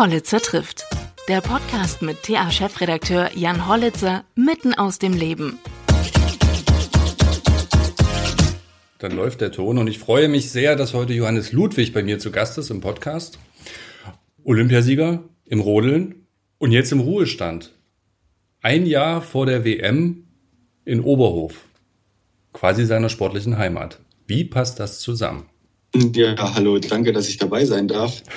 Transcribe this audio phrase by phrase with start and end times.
[0.00, 0.86] Hollitzer trifft.
[1.28, 5.58] Der Podcast mit TA-Chefredakteur Jan Hollitzer mitten aus dem Leben.
[8.98, 12.18] Dann läuft der Ton und ich freue mich sehr, dass heute Johannes Ludwig bei mir
[12.18, 13.38] zu Gast ist im Podcast.
[14.42, 16.26] Olympiasieger im Rodeln
[16.56, 17.74] und jetzt im Ruhestand.
[18.62, 20.24] Ein Jahr vor der WM
[20.86, 21.66] in Oberhof,
[22.54, 24.00] quasi seiner sportlichen Heimat.
[24.26, 25.50] Wie passt das zusammen?
[25.94, 28.22] Ja, hallo, danke, dass ich dabei sein darf.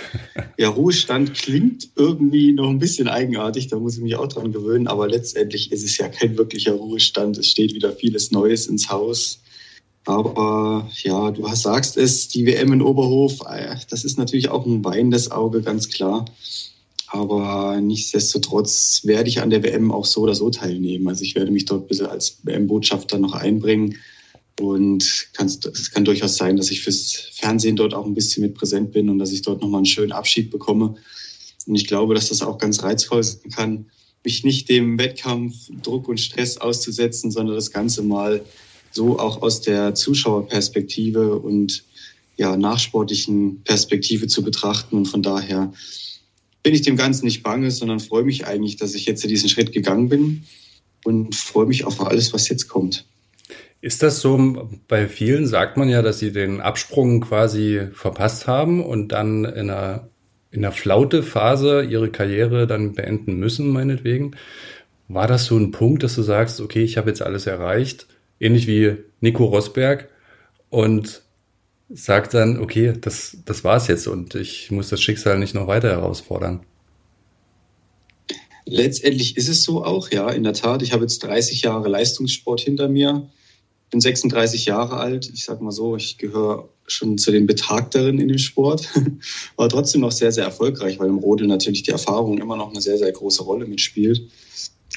[0.58, 4.88] Ja, Ruhestand klingt irgendwie noch ein bisschen eigenartig, da muss ich mich auch dran gewöhnen,
[4.88, 7.40] aber letztendlich ist es ja kein wirklicher Ruhestand.
[7.40, 9.40] Es steht wieder vieles Neues ins Haus.
[10.06, 14.86] Aber ja, du sagst es, die WM in Oberhof, äh, das ist natürlich auch ein
[14.86, 16.26] weinendes Auge, ganz klar.
[17.08, 21.08] Aber nichtsdestotrotz werde ich an der WM auch so oder so teilnehmen.
[21.08, 23.98] Also ich werde mich dort ein bisschen als WM-Botschafter noch einbringen.
[24.60, 28.92] Und es kann durchaus sein, dass ich fürs Fernsehen dort auch ein bisschen mit präsent
[28.92, 30.96] bin und dass ich dort nochmal einen schönen Abschied bekomme.
[31.66, 33.86] Und ich glaube, dass das auch ganz reizvoll sein kann,
[34.24, 38.44] mich nicht dem Wettkampf, Druck und Stress auszusetzen, sondern das Ganze mal
[38.92, 41.84] so auch aus der Zuschauerperspektive und
[42.38, 44.96] ja, nachsportlichen Perspektive zu betrachten.
[44.96, 45.74] Und von daher
[46.62, 49.72] bin ich dem Ganzen nicht bange, sondern freue mich eigentlich, dass ich jetzt diesen Schritt
[49.72, 50.44] gegangen bin
[51.04, 53.06] und freue mich auf alles, was jetzt kommt.
[53.84, 58.82] Ist das so, bei vielen sagt man ja, dass sie den Absprung quasi verpasst haben
[58.82, 60.08] und dann in einer,
[60.52, 64.38] in einer Flaute-Phase ihre Karriere dann beenden müssen, meinetwegen.
[65.10, 68.08] War das so ein Punkt, dass du sagst, okay, ich habe jetzt alles erreicht,
[68.40, 70.08] ähnlich wie Nico Rosberg
[70.70, 71.22] und
[71.90, 75.90] sagt dann, okay, das, das war's jetzt und ich muss das Schicksal nicht noch weiter
[75.90, 76.62] herausfordern?
[78.66, 80.82] Letztendlich ist es so auch, ja, in der Tat.
[80.84, 83.28] Ich habe jetzt 30 Jahre Leistungssport hinter mir
[83.94, 85.30] bin 36 Jahre alt.
[85.32, 88.90] Ich sage mal so, ich gehöre schon zu den Betagteren in dem Sport,
[89.56, 92.82] war trotzdem noch sehr, sehr erfolgreich, weil im Rodel natürlich die Erfahrung immer noch eine
[92.82, 94.28] sehr, sehr große Rolle mitspielt.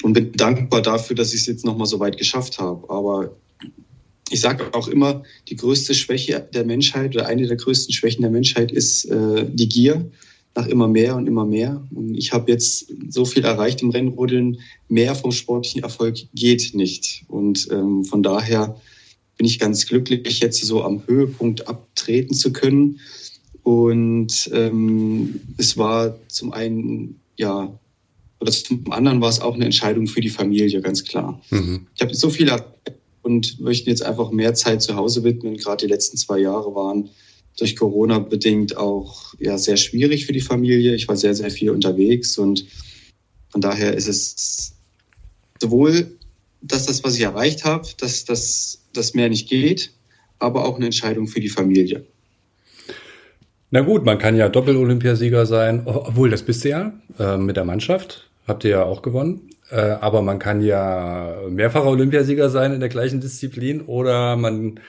[0.01, 2.89] Und bin dankbar dafür, dass ich es jetzt noch mal so weit geschafft habe.
[2.89, 3.35] Aber
[4.31, 8.31] ich sage auch immer, die größte Schwäche der Menschheit oder eine der größten Schwächen der
[8.31, 10.09] Menschheit ist äh, die Gier
[10.57, 11.83] nach immer mehr und immer mehr.
[11.93, 14.59] Und ich habe jetzt so viel erreicht im Rennrodeln,
[14.89, 17.23] mehr vom sportlichen Erfolg geht nicht.
[17.27, 18.75] Und ähm, von daher
[19.37, 22.99] bin ich ganz glücklich, jetzt so am Höhepunkt abtreten zu können.
[23.61, 27.77] Und ähm, es war zum einen, ja,
[28.39, 31.39] oder zum anderen war es auch eine Entscheidung für die Familie, ganz klar.
[31.51, 31.87] Mhm.
[31.95, 32.51] Ich habe so viel
[33.21, 35.57] und möchte jetzt einfach mehr Zeit zu Hause widmen.
[35.57, 37.09] Gerade die letzten zwei Jahre waren
[37.57, 40.95] durch Corona bedingt auch ja, sehr schwierig für die Familie.
[40.95, 42.65] Ich war sehr, sehr viel unterwegs und
[43.49, 44.73] von daher ist es
[45.61, 46.17] sowohl,
[46.61, 49.91] dass das, was ich erreicht habe, dass das dass mehr nicht geht,
[50.39, 52.05] aber auch eine Entscheidung für die Familie.
[53.69, 57.65] Na gut, man kann ja Doppel-Olympiasieger sein, obwohl das bist du ja äh, mit der
[57.65, 59.49] Mannschaft, habt ihr ja auch gewonnen.
[59.69, 64.79] Äh, aber man kann ja mehrfacher Olympiasieger sein in der gleichen Disziplin oder man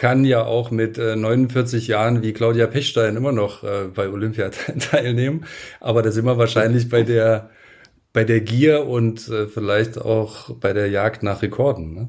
[0.00, 4.48] kann ja auch mit äh, 49 Jahren wie Claudia Pechstein immer noch äh, bei Olympia
[4.80, 5.44] teilnehmen.
[5.78, 7.50] Aber da sind wir wahrscheinlich bei der,
[8.14, 11.92] bei der Gier und äh, vielleicht auch bei der Jagd nach Rekorden.
[11.92, 12.08] Ne?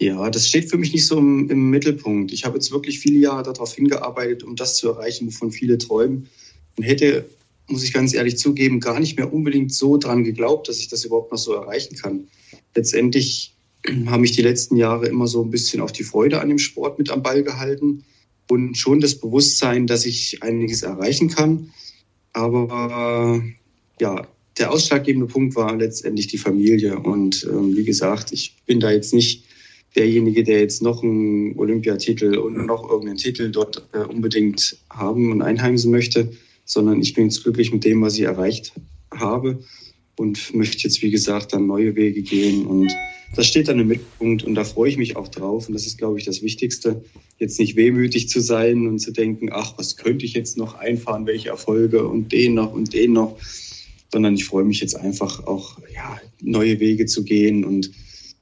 [0.00, 2.32] Ja, das steht für mich nicht so im, im, Mittelpunkt.
[2.32, 6.28] Ich habe jetzt wirklich viele Jahre darauf hingearbeitet, um das zu erreichen, wovon viele träumen.
[6.76, 7.24] Und hätte,
[7.68, 11.04] muss ich ganz ehrlich zugeben, gar nicht mehr unbedingt so dran geglaubt, dass ich das
[11.04, 12.26] überhaupt noch so erreichen kann.
[12.74, 13.54] Letztendlich
[14.06, 16.98] haben mich die letzten Jahre immer so ein bisschen auf die Freude an dem Sport
[16.98, 18.04] mit am Ball gehalten
[18.48, 21.70] und schon das Bewusstsein, dass ich einiges erreichen kann.
[22.32, 23.42] Aber
[24.00, 24.26] ja,
[24.58, 26.98] der ausschlaggebende Punkt war letztendlich die Familie.
[26.98, 29.44] Und ähm, wie gesagt, ich bin da jetzt nicht
[29.96, 35.42] derjenige, der jetzt noch einen Olympiatitel und noch irgendeinen Titel dort äh, unbedingt haben und
[35.42, 36.30] einheimsen möchte,
[36.64, 38.72] sondern ich bin jetzt glücklich mit dem, was ich erreicht
[39.12, 39.58] habe
[40.20, 42.66] und möchte jetzt, wie gesagt, dann neue Wege gehen.
[42.66, 42.94] Und
[43.34, 45.66] das steht dann im Mittelpunkt und da freue ich mich auch drauf.
[45.66, 47.02] Und das ist, glaube ich, das Wichtigste,
[47.38, 51.24] jetzt nicht wehmütig zu sein und zu denken, ach, was könnte ich jetzt noch einfahren,
[51.24, 53.38] welche Erfolge und den noch und den noch,
[54.12, 57.90] sondern ich freue mich jetzt einfach auch, ja, neue Wege zu gehen und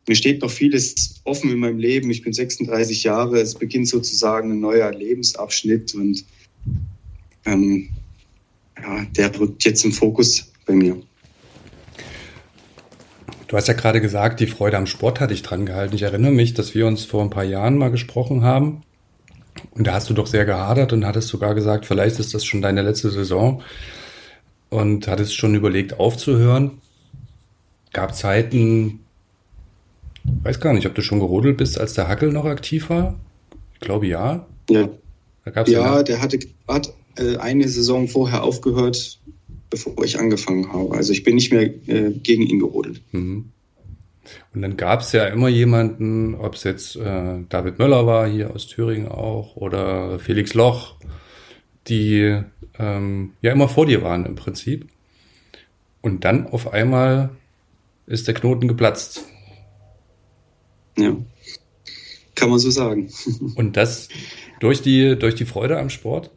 [0.09, 2.11] mir steht noch vieles offen in meinem Leben.
[2.11, 3.41] Ich bin 36 Jahre.
[3.41, 6.25] Es beginnt sozusagen ein neuer Lebensabschnitt und
[7.45, 7.91] ähm,
[8.83, 11.01] ja, der rückt jetzt im Fokus bei mir.
[13.49, 15.95] Du hast ja gerade gesagt, die Freude am Sport hatte ich dran gehalten.
[15.95, 18.83] Ich erinnere mich, dass wir uns vor ein paar Jahren mal gesprochen haben.
[19.73, 22.61] Und da hast du doch sehr gehadert und hattest sogar gesagt, vielleicht ist das schon
[22.61, 23.63] deine letzte Saison.
[24.69, 26.83] Und hattest schon überlegt, aufzuhören.
[27.95, 29.01] Gab Zeiten,
[30.43, 33.19] weiß gar nicht, ob du schon gerodelt bist, als der Hackel noch aktiv war.
[33.75, 34.47] Ich glaube ja.
[34.69, 34.91] Ja.
[35.67, 39.19] Ja, der hatte, hat, äh, eine Saison vorher aufgehört,
[39.71, 40.95] bevor ich angefangen habe.
[40.95, 43.03] Also ich bin nicht mehr äh, gegen ihn gerodelt.
[43.13, 43.51] Mhm.
[44.55, 48.55] Und dann gab es ja immer jemanden, ob es jetzt äh, David Möller war, hier
[48.55, 50.97] aus Thüringen auch, oder Felix Loch,
[51.87, 52.43] die
[52.79, 54.87] ähm, ja immer vor dir waren im Prinzip.
[56.03, 57.31] Und dann auf einmal
[58.07, 59.25] ist der Knoten geplatzt.
[60.97, 61.17] Ja,
[62.35, 63.11] kann man so sagen.
[63.57, 64.09] Und das
[64.61, 66.31] durch die, durch die Freude am Sport?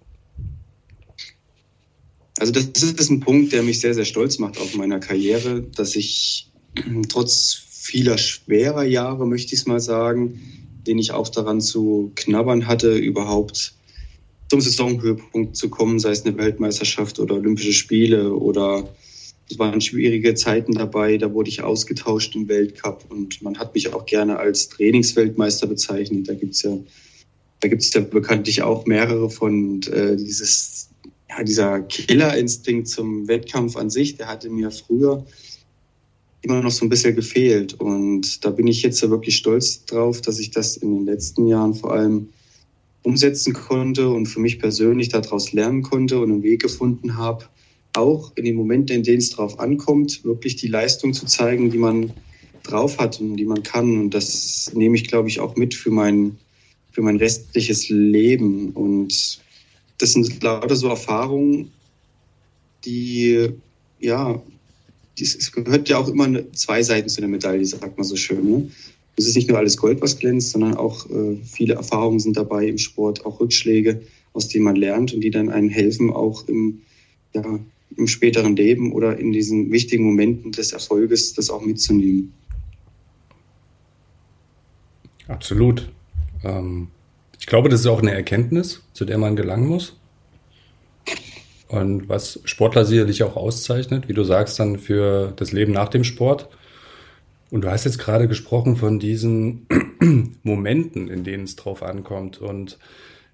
[2.42, 5.96] Also das ist ein Punkt, der mich sehr, sehr stolz macht auf meiner Karriere, dass
[5.96, 6.50] ich
[7.08, 10.42] trotz vieler schwerer Jahre, möchte ich es mal sagen,
[10.88, 13.76] den ich auch daran zu knabbern hatte, überhaupt
[14.50, 18.90] zum Saisonhöhepunkt zu kommen, sei es eine Weltmeisterschaft oder Olympische Spiele oder
[19.48, 23.94] es waren schwierige Zeiten dabei, da wurde ich ausgetauscht im Weltcup und man hat mich
[23.94, 26.28] auch gerne als Trainingsweltmeister bezeichnet.
[26.28, 26.76] Da gibt es ja,
[27.60, 30.91] da gibt es ja bekanntlich auch mehrere von und, äh, dieses,
[31.32, 35.26] ja, dieser Killerinstinkt zum Wettkampf an sich, der hatte mir früher
[36.42, 37.74] immer noch so ein bisschen gefehlt.
[37.76, 41.74] Und da bin ich jetzt wirklich stolz drauf, dass ich das in den letzten Jahren
[41.74, 42.30] vor allem
[43.04, 47.46] umsetzen konnte und für mich persönlich daraus lernen konnte und einen Weg gefunden habe,
[47.94, 51.78] auch in den Momenten, in denen es drauf ankommt, wirklich die Leistung zu zeigen, die
[51.78, 52.12] man
[52.64, 54.00] drauf hat und die man kann.
[54.00, 56.38] Und das nehme ich, glaube ich, auch mit für mein,
[56.92, 58.72] für mein restliches Leben.
[58.72, 59.42] Und
[60.02, 61.72] das sind lauter so Erfahrungen,
[62.84, 63.50] die
[64.00, 64.42] ja
[65.20, 68.50] es gehört ja auch immer zwei Seiten zu der Medaille, sagt man so schön.
[68.50, 68.72] Ne?
[69.18, 72.66] Es ist nicht nur alles Gold, was glänzt, sondern auch äh, viele Erfahrungen sind dabei
[72.66, 74.02] im Sport, auch Rückschläge,
[74.34, 76.82] aus denen man lernt und die dann einem helfen, auch im,
[77.34, 77.60] ja,
[77.98, 82.34] im späteren Leben oder in diesen wichtigen Momenten des Erfolges das auch mitzunehmen.
[85.28, 85.92] Absolut.
[86.44, 86.88] Ähm,
[87.42, 90.00] ich glaube, das ist auch eine Erkenntnis, zu der man gelangen muss.
[91.68, 96.04] Und was Sportler sicherlich auch auszeichnet, wie du sagst, dann für das Leben nach dem
[96.04, 96.50] Sport.
[97.50, 99.66] Und du hast jetzt gerade gesprochen von diesen
[100.44, 102.38] Momenten, in denen es drauf ankommt.
[102.40, 102.78] Und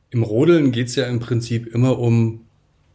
[0.09, 2.45] im Rodeln geht es ja im Prinzip immer um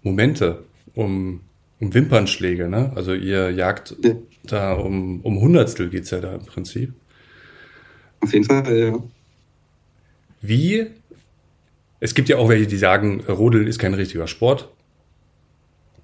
[0.02, 1.42] Momente, um,
[1.78, 2.68] um Wimpernschläge.
[2.68, 2.90] Ne?
[2.94, 4.14] Also ihr jagt ja.
[4.44, 6.94] da um, um Hundertstel geht es ja da im Prinzip.
[8.20, 8.98] Auf jeden Fall, ja.
[10.40, 10.90] Wie?
[12.02, 14.68] Es gibt ja auch welche, die sagen, Rodeln ist kein richtiger Sport.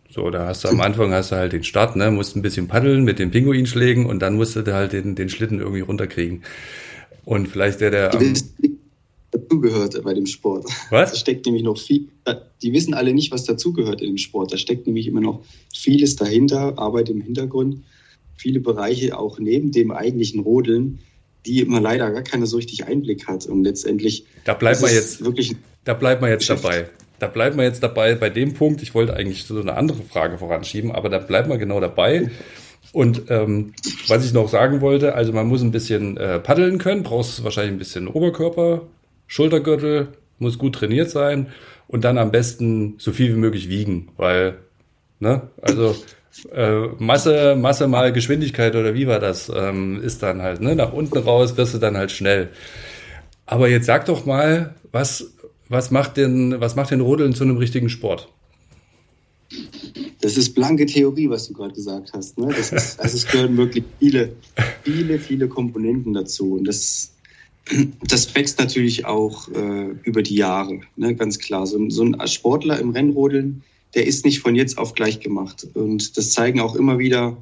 [0.08, 2.68] So, da hast du am Anfang hast du halt den Start, ne, musst ein bisschen
[2.68, 6.44] paddeln mit den Pinguinschlägen und dann musst du halt den, den Schlitten irgendwie runterkriegen.
[7.24, 8.10] Und vielleicht der, der.
[8.10, 8.78] Die
[9.32, 10.66] dazugehört bei dem Sport.
[10.90, 11.10] Was?
[11.10, 12.06] Da steckt nämlich noch viel.
[12.62, 14.52] Die wissen alle nicht, was dazugehört in dem Sport.
[14.52, 15.42] Da steckt nämlich immer noch
[15.74, 17.82] vieles dahinter, Arbeit im Hintergrund,
[18.36, 21.00] viele Bereiche auch neben dem eigentlichen Rodeln,
[21.44, 23.46] die immer leider gar keiner so richtig Einblick hat.
[23.46, 24.26] Und letztendlich.
[24.44, 25.56] Da bleibt man jetzt wirklich.
[25.88, 26.86] Da bleibt man jetzt dabei
[27.18, 28.82] da bleiben wir jetzt dabei bei dem Punkt.
[28.82, 32.30] Ich wollte eigentlich so eine andere Frage voranschieben, aber da bleiben wir genau dabei.
[32.92, 33.74] Und ähm,
[34.06, 37.72] was ich noch sagen wollte, also man muss ein bisschen äh, paddeln können, brauchst wahrscheinlich
[37.72, 38.82] ein bisschen Oberkörper,
[39.26, 40.08] Schultergürtel,
[40.38, 41.48] muss gut trainiert sein
[41.86, 44.58] und dann am besten so viel wie möglich wiegen, weil,
[45.18, 45.96] ne, also
[46.54, 50.92] äh, Masse, Masse mal Geschwindigkeit oder wie war das, ähm, ist dann halt, ne, nach
[50.92, 52.48] unten raus wirst du dann halt schnell.
[53.44, 55.32] Aber jetzt sag doch mal, was
[55.68, 58.28] was macht denn, was macht denn Rodeln zu einem richtigen Sport?
[60.20, 62.38] Das ist blanke Theorie, was du gerade gesagt hast.
[62.38, 62.48] Ne?
[62.48, 64.32] Das ist, also es gehören wirklich viele,
[64.82, 66.54] viele, viele Komponenten dazu.
[66.54, 67.12] Und das,
[68.06, 71.14] das wächst natürlich auch äh, über die Jahre, ne?
[71.14, 71.66] ganz klar.
[71.66, 73.62] So, so, ein Sportler im Rennrodeln,
[73.94, 75.66] der ist nicht von jetzt auf gleich gemacht.
[75.74, 77.36] Und das zeigen auch immer wieder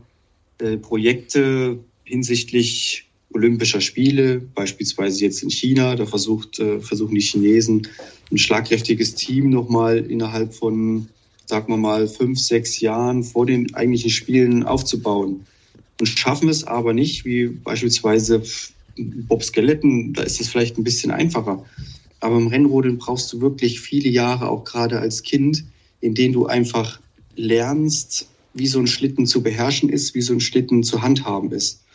[0.59, 5.95] äh, Projekte hinsichtlich Olympischer Spiele, beispielsweise jetzt in China.
[5.97, 7.87] Da versucht, äh, versuchen die Chinesen
[8.31, 11.09] ein schlagkräftiges Team nochmal innerhalb von,
[11.47, 15.47] sagen wir mal, fünf, sechs Jahren vor den eigentlichen Spielen aufzubauen.
[16.01, 18.43] Und schaffen es aber nicht, wie beispielsweise
[18.97, 21.65] Bob Skeleton, da ist es vielleicht ein bisschen einfacher.
[22.21, 25.65] Aber im Rennrodeln brauchst du wirklich viele Jahre, auch gerade als Kind,
[26.01, 27.01] in denen du einfach
[27.35, 31.86] lernst, wie so ein Schlitten zu beherrschen ist, wie so ein Schlitten zu handhaben ist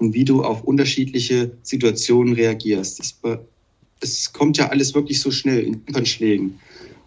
[0.00, 3.00] und wie du auf unterschiedliche Situationen reagierst.
[3.00, 3.20] Es,
[4.00, 6.58] es kommt ja alles wirklich so schnell in Überschlägen.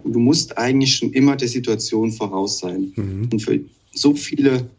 [0.03, 2.93] Und du musst eigentlich schon immer der Situation voraus sein.
[2.95, 3.29] Mhm.
[3.31, 3.59] Und für
[3.93, 4.69] so viele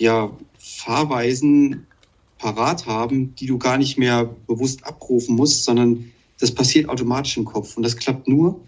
[0.00, 1.86] ja, Fahrweisen
[2.38, 6.04] parat haben, die du gar nicht mehr bewusst abrufen musst, sondern
[6.38, 7.76] das passiert automatisch im Kopf.
[7.76, 8.60] Und das klappt nur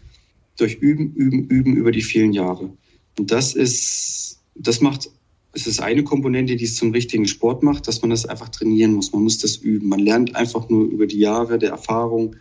[0.56, 2.70] durch Üben, Üben, Üben über die vielen Jahre.
[3.16, 5.10] Und das ist, das macht
[5.52, 8.94] es ist eine Komponente, die es zum richtigen Sport macht, dass man das einfach trainieren
[8.94, 9.12] muss.
[9.12, 9.88] Man muss das üben.
[9.88, 12.36] Man lernt einfach nur über die Jahre der Erfahrung,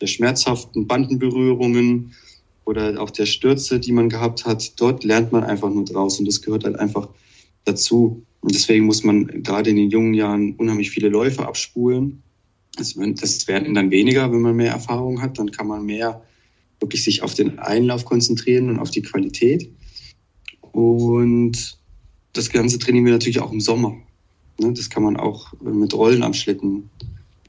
[0.00, 2.12] der schmerzhaften Bandenberührungen,
[2.64, 6.26] oder auch der Stürze, die man gehabt hat, dort lernt man einfach nur draus und
[6.26, 7.08] das gehört halt einfach
[7.64, 8.24] dazu.
[8.40, 12.22] Und deswegen muss man gerade in den jungen Jahren unheimlich viele Läufe abspulen.
[12.76, 15.38] Das, das werden dann weniger, wenn man mehr Erfahrung hat.
[15.38, 16.22] Dann kann man mehr
[16.80, 19.70] wirklich sich auf den Einlauf konzentrieren und auf die Qualität.
[20.72, 21.78] Und
[22.34, 23.96] das Ganze trainieren wir natürlich auch im Sommer.
[24.60, 26.90] Ne, das kann man auch mit Rollen am Schlitten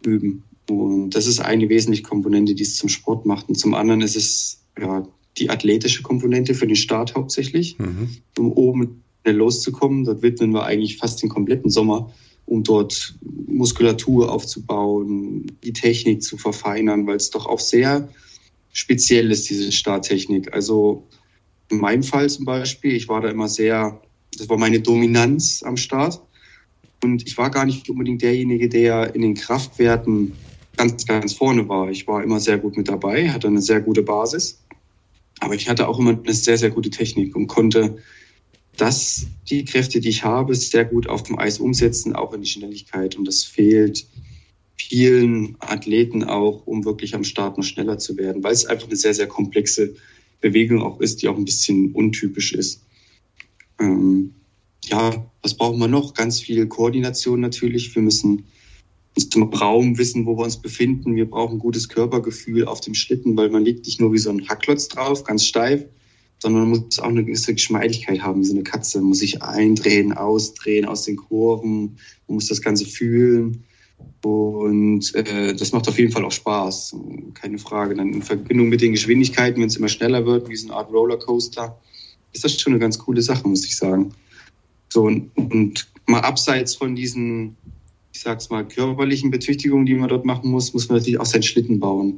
[0.06, 0.44] üben.
[0.70, 3.50] Und das ist eine wesentliche Komponente, die es zum Sport macht.
[3.50, 8.10] Und zum anderen ist es ja, die athletische Komponente für den Start hauptsächlich, mhm.
[8.38, 10.06] um oben loszukommen.
[10.06, 12.12] Dort widmen wir eigentlich fast den kompletten Sommer,
[12.46, 13.16] um dort
[13.48, 18.10] Muskulatur aufzubauen, die Technik zu verfeinern, weil es doch auch sehr
[18.72, 20.54] speziell ist, diese Starttechnik.
[20.54, 21.08] Also
[21.70, 24.02] in meinem Fall zum Beispiel, ich war da immer sehr,
[24.40, 26.22] das war meine Dominanz am Start.
[27.04, 30.34] Und ich war gar nicht unbedingt derjenige, der in den Kraftwerten
[30.78, 31.90] ganz, ganz vorne war.
[31.90, 34.60] Ich war immer sehr gut mit dabei, hatte eine sehr gute Basis.
[35.40, 37.98] Aber ich hatte auch immer eine sehr, sehr gute Technik und konnte
[38.78, 42.50] das, die Kräfte, die ich habe, sehr gut auf dem Eis umsetzen, auch in die
[42.50, 43.16] Schnelligkeit.
[43.16, 44.06] Und das fehlt
[44.76, 48.98] vielen Athleten auch, um wirklich am Start noch schneller zu werden, weil es einfach eine
[48.98, 49.96] sehr, sehr komplexe
[50.42, 52.82] Bewegung auch ist, die auch ein bisschen untypisch ist.
[53.80, 54.34] Ähm,
[54.84, 56.14] ja, was brauchen wir noch?
[56.14, 57.94] Ganz viel Koordination natürlich.
[57.96, 58.46] Wir müssen
[59.16, 61.16] uns zum Raum wissen, wo wir uns befinden.
[61.16, 64.48] Wir brauchen gutes Körpergefühl auf dem Schlitten, weil man liegt nicht nur wie so ein
[64.48, 65.86] Hackklotz drauf, ganz steif,
[66.40, 69.00] sondern man muss auch eine gewisse Geschmeidigkeit haben, wie so eine Katze.
[69.00, 73.64] Man muss sich eindrehen, ausdrehen aus den Kurven, man muss das Ganze fühlen.
[74.24, 76.96] Und äh, das macht auf jeden Fall auch Spaß,
[77.36, 77.96] keine Frage.
[77.96, 80.92] Dann in Verbindung mit den Geschwindigkeiten, wenn es immer schneller wird, wie so eine Art
[80.92, 81.80] Rollercoaster,
[82.36, 84.14] ist das schon eine ganz coole Sache, muss ich sagen.
[84.90, 87.58] So, und, und mal abseits von diesen
[88.16, 91.44] ich sag's mal, körperlichen Betüchtigungen, die man dort machen muss, muss man natürlich auch seinen
[91.44, 92.18] Schlitten bauen.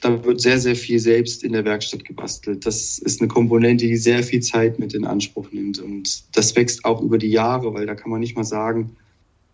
[0.00, 2.64] Da wird sehr, sehr viel selbst in der Werkstatt gebastelt.
[2.64, 5.80] Das ist eine Komponente, die sehr viel Zeit mit in Anspruch nimmt.
[5.80, 8.96] Und das wächst auch über die Jahre, weil da kann man nicht mal sagen,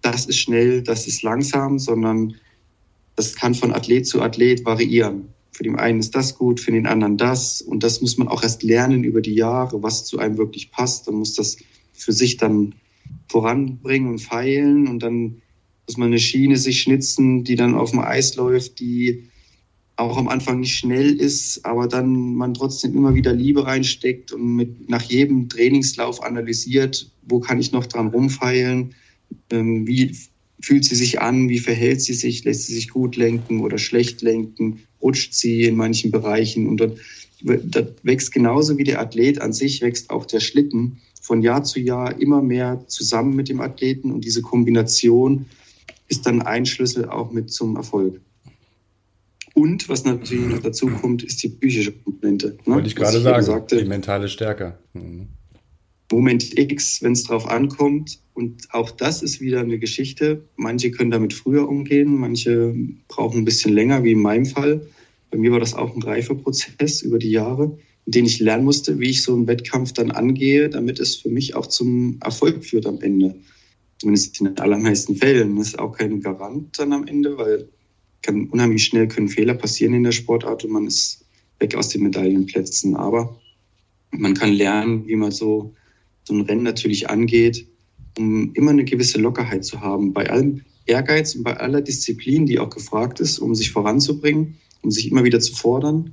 [0.03, 2.35] das ist schnell, das ist langsam, sondern
[3.17, 5.29] das kann von Athlet zu Athlet variieren.
[5.55, 7.63] Für den einen ist das gut, für den anderen das.
[7.63, 11.07] Und das muss man auch erst lernen über die Jahre, was zu einem wirklich passt.
[11.07, 11.57] Dann muss das
[11.93, 12.75] für sich dann
[13.29, 14.89] voranbringen und feilen.
[14.89, 15.41] Und dann
[15.87, 19.29] muss man eine Schiene sich schnitzen, die dann auf dem Eis läuft, die
[19.97, 24.57] auch am Anfang nicht schnell ist, aber dann man trotzdem immer wieder Liebe reinsteckt und
[24.57, 28.95] mit nach jedem Trainingslauf analysiert, wo kann ich noch dran rumfeilen,
[29.51, 30.17] ähm, wie
[30.61, 34.23] fühlt sie sich an, wie verhält sie sich, lässt sie sich gut lenken oder schlecht
[34.23, 36.99] lenken, rutscht sie in manchen Bereichen und dort,
[37.43, 41.79] das wächst genauso wie der Athlet an sich, wächst auch der Schlitten von Jahr zu
[41.79, 45.47] Jahr immer mehr zusammen mit dem Athleten und diese Kombination
[46.09, 48.21] ist dann ein Schlüssel auch mit zum Erfolg.
[49.55, 52.59] Und was natürlich noch dazu kommt, ist die psychische Komponente.
[52.65, 52.75] Ne?
[52.75, 54.79] Wollte ich gerade sagen, sagte, die mentale Stärke.
[54.95, 55.29] Mhm.
[56.11, 58.21] Moment X, wenn es drauf ankommt.
[58.35, 60.45] Und auch das ist wieder eine Geschichte.
[60.57, 62.75] Manche können damit früher umgehen, manche
[63.09, 64.87] brauchen ein bisschen länger, wie in meinem Fall.
[65.31, 68.99] Bei mir war das auch ein Reifeprozess über die Jahre, in dem ich lernen musste,
[68.99, 72.87] wie ich so einen Wettkampf dann angehe, damit es für mich auch zum Erfolg führt
[72.87, 73.35] am Ende
[73.99, 75.57] zumindest in den allermeisten Fällen.
[75.57, 77.69] Das ist auch kein Garant dann am Ende, weil
[78.23, 81.25] kann, unheimlich schnell können Fehler passieren in der Sportart und man ist
[81.59, 82.97] weg aus den Medaillenplätzen.
[82.97, 83.41] Aber
[84.11, 85.75] man kann lernen, wie man so,
[86.25, 87.67] so ein Rennen natürlich angeht,
[88.19, 90.13] um immer eine gewisse Lockerheit zu haben.
[90.13, 94.91] Bei allem Ehrgeiz und bei aller Disziplin, die auch gefragt ist, um sich voranzubringen, um
[94.91, 96.13] sich immer wieder zu fordern,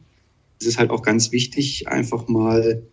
[0.60, 2.84] ist es halt auch ganz wichtig, einfach mal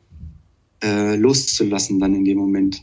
[0.82, 2.82] äh, loszulassen dann in dem Moment.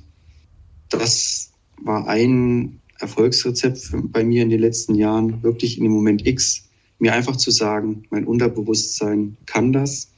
[0.90, 1.52] Das
[1.82, 7.14] war ein Erfolgsrezept bei mir in den letzten Jahren, wirklich in dem Moment X, mir
[7.14, 10.12] einfach zu sagen, mein Unterbewusstsein kann das.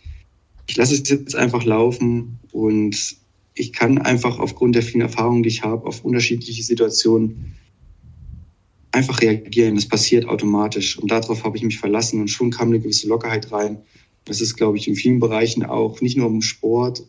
[0.68, 3.18] Ich lasse es jetzt einfach laufen und
[3.60, 7.56] ich kann einfach aufgrund der vielen Erfahrungen, die ich habe, auf unterschiedliche Situationen
[8.92, 9.76] einfach reagieren.
[9.76, 10.98] Das passiert automatisch.
[10.98, 13.80] Und darauf habe ich mich verlassen und schon kam eine gewisse Lockerheit rein.
[14.26, 17.04] Das ist, glaube ich, in vielen Bereichen auch, nicht nur im Sport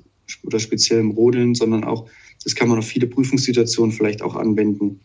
[0.45, 2.07] oder speziell im Rodeln, sondern auch
[2.45, 5.01] das kann man auf viele Prüfungssituationen vielleicht auch anwenden.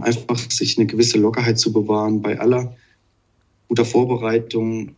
[0.00, 2.76] Einfach sich eine gewisse Lockerheit zu bewahren bei aller
[3.68, 4.96] guter Vorbereitung,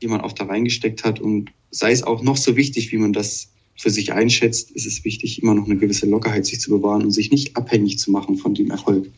[0.00, 1.20] die man auch da reingesteckt hat.
[1.20, 5.04] Und sei es auch noch so wichtig, wie man das für sich einschätzt, ist es
[5.06, 8.36] wichtig, immer noch eine gewisse Lockerheit sich zu bewahren und sich nicht abhängig zu machen
[8.36, 9.10] von dem Erfolg.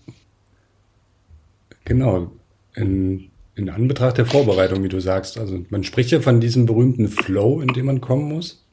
[1.84, 2.30] Genau.
[2.76, 7.08] In, in Anbetracht der Vorbereitung, wie du sagst, also man spricht ja von diesem berühmten
[7.08, 8.64] Flow, in dem man kommen muss.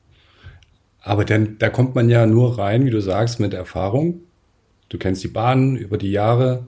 [1.01, 4.21] Aber denn, da kommt man ja nur rein, wie du sagst, mit Erfahrung.
[4.89, 6.67] Du kennst die Bahnen über die Jahre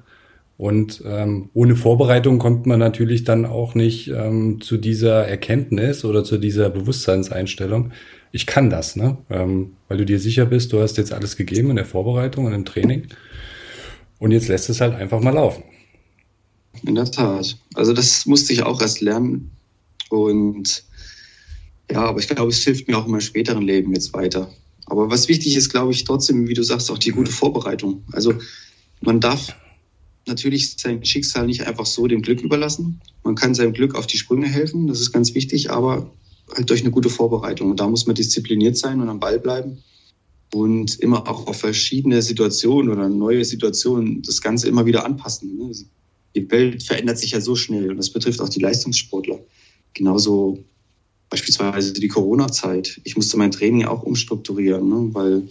[0.61, 6.23] Und ähm, ohne Vorbereitung kommt man natürlich dann auch nicht ähm, zu dieser Erkenntnis oder
[6.23, 7.93] zu dieser Bewusstseinseinstellung.
[8.31, 9.17] Ich kann das, ne?
[9.31, 12.53] Ähm, weil du dir sicher bist, du hast jetzt alles gegeben in der Vorbereitung und
[12.53, 13.07] im Training.
[14.19, 15.63] Und jetzt lässt es halt einfach mal laufen.
[16.83, 17.57] In der Tat.
[17.73, 19.49] Also das musste ich auch erst lernen.
[20.11, 20.83] Und
[21.89, 24.47] ja, aber ich glaube, es hilft mir auch in meinem späteren Leben jetzt weiter.
[24.85, 28.03] Aber was wichtig ist, glaube ich, trotzdem, wie du sagst, auch die gute Vorbereitung.
[28.11, 28.35] Also
[29.01, 29.55] man darf
[30.27, 33.01] natürlich sein Schicksal nicht einfach so dem Glück überlassen.
[33.23, 36.11] Man kann seinem Glück auf die Sprünge helfen, das ist ganz wichtig, aber
[36.55, 37.71] halt durch eine gute Vorbereitung.
[37.71, 39.79] Und da muss man diszipliniert sein und am Ball bleiben
[40.53, 45.57] und immer auch auf verschiedene Situationen oder neue Situationen das Ganze immer wieder anpassen.
[45.57, 45.71] Ne?
[46.35, 49.39] Die Welt verändert sich ja so schnell und das betrifft auch die Leistungssportler.
[49.93, 50.63] Genauso
[51.29, 52.99] beispielsweise die Corona-Zeit.
[53.03, 55.09] Ich musste mein Training auch umstrukturieren, ne?
[55.13, 55.47] weil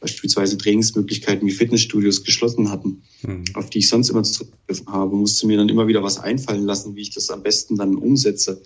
[0.00, 3.44] beispielsweise Trainingsmöglichkeiten wie Fitnessstudios geschlossen hatten, mhm.
[3.54, 6.94] auf die ich sonst immer zurückgegriffen habe, musste mir dann immer wieder was einfallen lassen,
[6.94, 8.62] wie ich das am besten dann umsetze.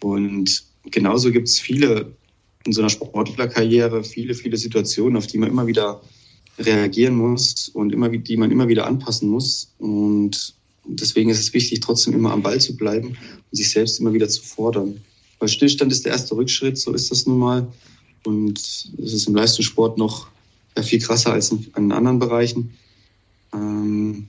[0.00, 2.14] Und genauso gibt es viele
[2.66, 6.00] in so einer Sportlerkarriere, viele, viele Situationen, auf die man immer wieder
[6.58, 9.72] reagieren muss und immer, die man immer wieder anpassen muss.
[9.78, 10.54] Und
[10.84, 14.28] deswegen ist es wichtig, trotzdem immer am Ball zu bleiben und sich selbst immer wieder
[14.28, 15.00] zu fordern.
[15.38, 17.72] Weil Stillstand ist der erste Rückschritt, so ist das nun mal.
[18.24, 20.28] Und es ist im Leistungssport noch
[20.82, 22.74] viel krasser als in, in anderen Bereichen.
[23.52, 24.28] Ähm,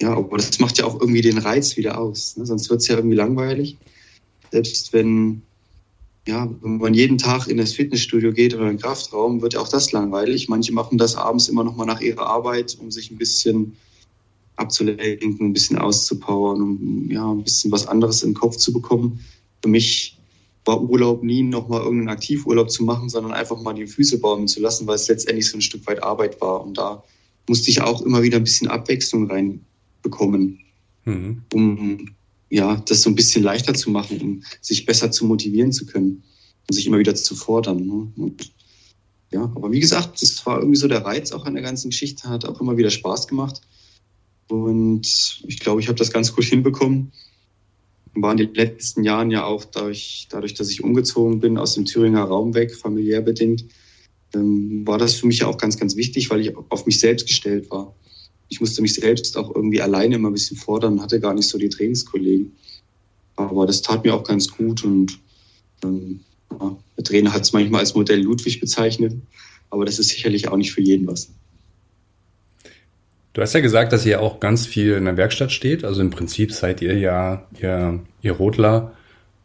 [0.00, 2.36] ja, aber das macht ja auch irgendwie den Reiz wieder aus.
[2.36, 2.46] Ne?
[2.46, 3.76] Sonst wird es ja irgendwie langweilig.
[4.52, 5.42] Selbst wenn,
[6.26, 9.60] ja, wenn man jeden Tag in das Fitnessstudio geht oder in den Kraftraum, wird ja
[9.60, 10.48] auch das langweilig.
[10.48, 13.76] Manche machen das abends immer noch mal nach ihrer Arbeit, um sich ein bisschen
[14.56, 19.20] abzulenken, ein bisschen auszupowern, um ja, ein bisschen was anderes in den Kopf zu bekommen.
[19.62, 20.17] Für mich
[20.76, 24.86] Urlaub nie nochmal irgendeinen Aktivurlaub zu machen, sondern einfach mal die Füße baumeln zu lassen,
[24.86, 26.64] weil es letztendlich so ein Stück weit Arbeit war.
[26.64, 27.02] Und da
[27.48, 30.60] musste ich auch immer wieder ein bisschen Abwechslung reinbekommen,
[31.04, 31.42] mhm.
[31.52, 32.10] um
[32.50, 36.22] ja, das so ein bisschen leichter zu machen, um sich besser zu motivieren zu können
[36.68, 37.86] und sich immer wieder zu fordern.
[37.86, 38.12] Ne?
[38.16, 38.52] Und,
[39.30, 42.28] ja, aber wie gesagt, das war irgendwie so der Reiz auch an der ganzen Geschichte,
[42.28, 43.60] hat auch immer wieder Spaß gemacht.
[44.48, 45.06] Und
[45.46, 47.12] ich glaube, ich habe das ganz gut hinbekommen
[48.22, 51.84] war in den letzten Jahren ja auch dadurch, dadurch, dass ich umgezogen bin aus dem
[51.84, 53.64] Thüringer Raum weg, familiär bedingt,
[54.34, 57.26] ähm, war das für mich ja auch ganz, ganz wichtig, weil ich auf mich selbst
[57.26, 57.94] gestellt war.
[58.48, 61.58] Ich musste mich selbst auch irgendwie alleine immer ein bisschen fordern, hatte gar nicht so
[61.58, 62.52] die Trainingskollegen.
[63.36, 65.18] Aber das tat mir auch ganz gut und
[65.84, 69.14] ähm, ja, der Trainer hat es manchmal als Modell Ludwig bezeichnet,
[69.70, 71.30] aber das ist sicherlich auch nicht für jeden was.
[73.32, 75.84] Du hast ja gesagt, dass ihr auch ganz viel in der Werkstatt steht.
[75.84, 78.92] Also im Prinzip seid ihr ja, ihr, ihr Rodler,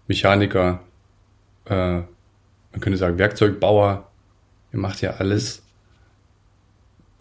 [0.07, 0.81] Mechaniker,
[1.65, 2.01] äh,
[2.73, 4.09] man könnte sagen Werkzeugbauer.
[4.71, 5.61] Ihr macht ja alles.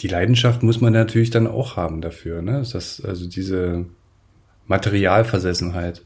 [0.01, 2.42] Die Leidenschaft muss man natürlich dann auch haben dafür.
[2.42, 2.64] Ne?
[2.72, 3.85] Das, also diese
[4.66, 6.03] Materialversessenheit.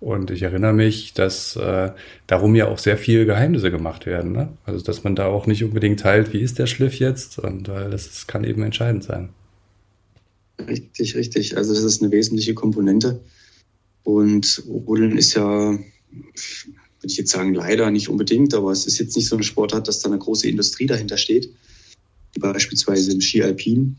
[0.00, 1.92] Und ich erinnere mich, dass äh,
[2.26, 4.32] darum ja auch sehr viele Geheimnisse gemacht werden.
[4.32, 4.48] Ne?
[4.66, 7.90] Also dass man da auch nicht unbedingt teilt, wie ist der Schliff jetzt, und weil
[7.90, 9.30] das ist, kann eben entscheidend sein.
[10.60, 11.56] Richtig, richtig.
[11.56, 13.20] Also das ist eine wesentliche Komponente.
[14.04, 15.82] Und Rodeln ist ja, würde
[17.02, 20.00] ich jetzt sagen, leider nicht unbedingt, aber es ist jetzt nicht so eine Sportart, dass
[20.00, 21.50] da eine große Industrie dahinter steht,
[22.34, 23.96] wie beispielsweise im Ski Alpin.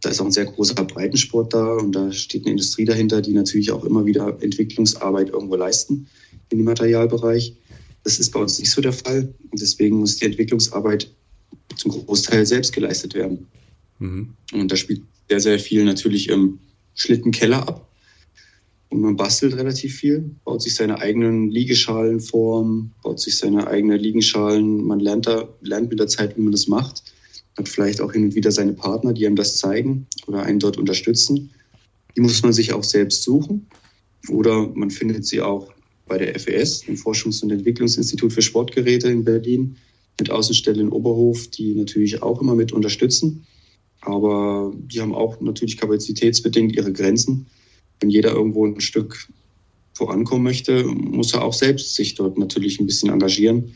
[0.00, 3.32] Da ist auch ein sehr großer Breitensport da und da steht eine Industrie dahinter, die
[3.32, 6.08] natürlich auch immer wieder Entwicklungsarbeit irgendwo leisten
[6.50, 7.54] in dem Materialbereich.
[8.02, 11.08] Das ist bei uns nicht so der Fall und deswegen muss die Entwicklungsarbeit
[11.76, 13.46] zum Großteil selbst geleistet werden.
[14.02, 14.34] Mhm.
[14.52, 16.58] Und da spielt sehr, sehr viel natürlich im
[16.94, 17.88] Schlittenkeller ab.
[18.90, 22.66] Und man bastelt relativ viel, baut sich seine eigenen Liegeschalen vor,
[23.02, 24.84] baut sich seine eigenen Liegenschalen.
[24.84, 27.02] Man lernt, da, lernt mit der Zeit, wie man das macht.
[27.56, 30.76] Hat vielleicht auch hin und wieder seine Partner, die einem das zeigen oder einen dort
[30.76, 31.50] unterstützen.
[32.16, 33.66] Die muss man sich auch selbst suchen.
[34.28, 35.72] Oder man findet sie auch
[36.06, 39.76] bei der FES, dem Forschungs- und Entwicklungsinstitut für Sportgeräte in Berlin,
[40.20, 43.46] mit Außenstelle in Oberhof, die natürlich auch immer mit unterstützen.
[44.02, 47.46] Aber die haben auch natürlich kapazitätsbedingt ihre Grenzen.
[48.00, 49.28] Wenn jeder irgendwo ein Stück
[49.94, 53.74] vorankommen möchte, muss er auch selbst sich dort natürlich ein bisschen engagieren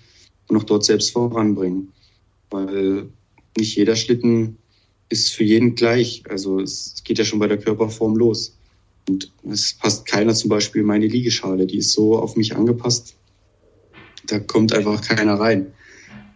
[0.49, 1.93] und auch dort selbst voranbringen.
[2.51, 3.09] Weil
[3.57, 4.59] nicht jeder Schlitten
[5.09, 6.25] ist für jeden gleich.
[6.29, 8.57] Also es geht ja schon bei der Körperform los.
[9.09, 11.67] Und es passt keiner zum Beispiel in meine Liegeschale.
[11.67, 13.15] Die ist so auf mich angepasst.
[14.27, 15.73] Da kommt einfach keiner rein.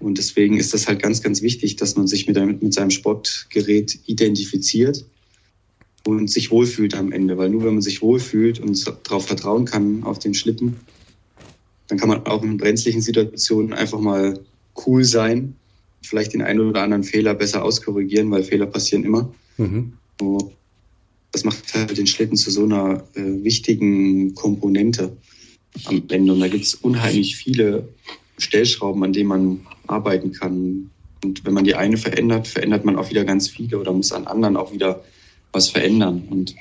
[0.01, 3.99] Und deswegen ist das halt ganz, ganz wichtig, dass man sich mit, mit seinem Sportgerät
[4.07, 5.05] identifiziert
[6.07, 7.37] und sich wohlfühlt am Ende.
[7.37, 10.77] Weil nur wenn man sich wohlfühlt und darauf vertrauen kann, auf den Schlitten,
[11.89, 14.41] dann kann man auch in brenzlichen Situationen einfach mal
[14.87, 15.55] cool sein,
[16.03, 19.33] vielleicht den einen oder anderen Fehler besser auskorrigieren, weil Fehler passieren immer.
[19.59, 19.93] Mhm.
[21.33, 25.15] das macht halt den Schlitten zu so einer äh, wichtigen Komponente
[25.85, 26.33] am Ende.
[26.33, 27.89] Und da gibt es unheimlich viele
[28.41, 30.91] Stellschrauben, an denen man arbeiten kann.
[31.23, 34.27] Und wenn man die eine verändert, verändert man auch wieder ganz viele oder muss an
[34.27, 35.05] anderen auch wieder
[35.53, 36.27] was verändern.
[36.31, 36.55] Und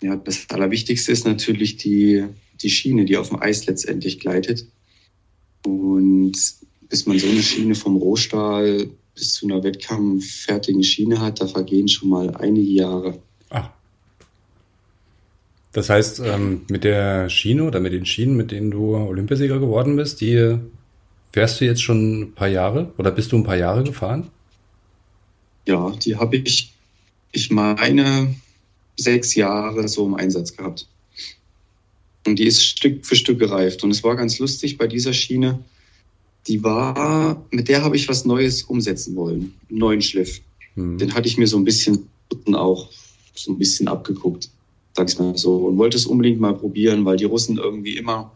[0.00, 2.24] ja, das Allerwichtigste ist natürlich die,
[2.62, 4.66] die Schiene, die auf dem Eis letztendlich gleitet.
[5.66, 6.36] Und
[6.88, 11.88] bis man so eine Schiene vom Rohstahl bis zu einer wettkampffertigen Schiene hat, da vergehen
[11.88, 13.22] schon mal einige Jahre.
[15.74, 19.96] Das heißt, ähm, mit der Schiene oder mit den Schienen, mit denen du Olympiasieger geworden
[19.96, 20.56] bist, die
[21.32, 24.28] fährst du jetzt schon ein paar Jahre oder bist du ein paar Jahre gefahren?
[25.66, 26.72] Ja, die habe ich,
[27.32, 28.34] ich meine,
[28.96, 30.86] sechs Jahre so im Einsatz gehabt.
[32.26, 33.84] Und die ist Stück für Stück gereift.
[33.84, 35.58] Und es war ganz lustig bei dieser Schiene
[36.46, 39.54] die war, mit der habe ich was Neues umsetzen wollen.
[39.70, 40.40] Einen neuen Schliff.
[40.74, 40.98] Mhm.
[40.98, 42.08] Den hatte ich mir so ein bisschen
[42.52, 42.90] auch
[43.34, 44.50] so ein bisschen abgeguckt,
[44.96, 45.56] sag ich mal so.
[45.56, 48.32] Und wollte es unbedingt mal probieren, weil die Russen irgendwie immer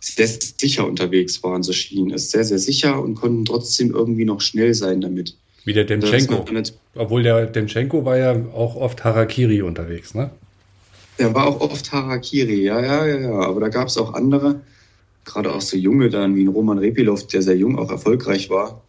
[0.00, 2.30] sehr sicher unterwegs waren, so schien es.
[2.30, 5.36] Sehr, sehr sicher und konnten trotzdem irgendwie noch schnell sein damit.
[5.64, 6.44] Wie der Demchenko.
[6.94, 10.30] Obwohl der Demchenko war ja auch oft Harakiri unterwegs, ne?
[11.18, 13.40] Der war auch oft Harakiri, ja, ja, ja, ja.
[13.40, 14.60] Aber da gab es auch andere
[15.26, 18.82] gerade auch so junge dann wie ein Roman Repilov, der sehr jung auch erfolgreich war.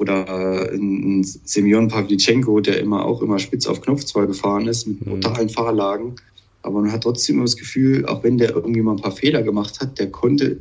[0.00, 5.04] Oder ein Semyon Pavlichenko, der immer auch immer spitz auf Knopf zwar gefahren ist, mit
[5.04, 5.10] mhm.
[5.10, 6.16] brutalen Fahrlagen.
[6.62, 9.42] Aber man hat trotzdem immer das Gefühl, auch wenn der irgendwie mal ein paar Fehler
[9.42, 10.58] gemacht hat, der konnte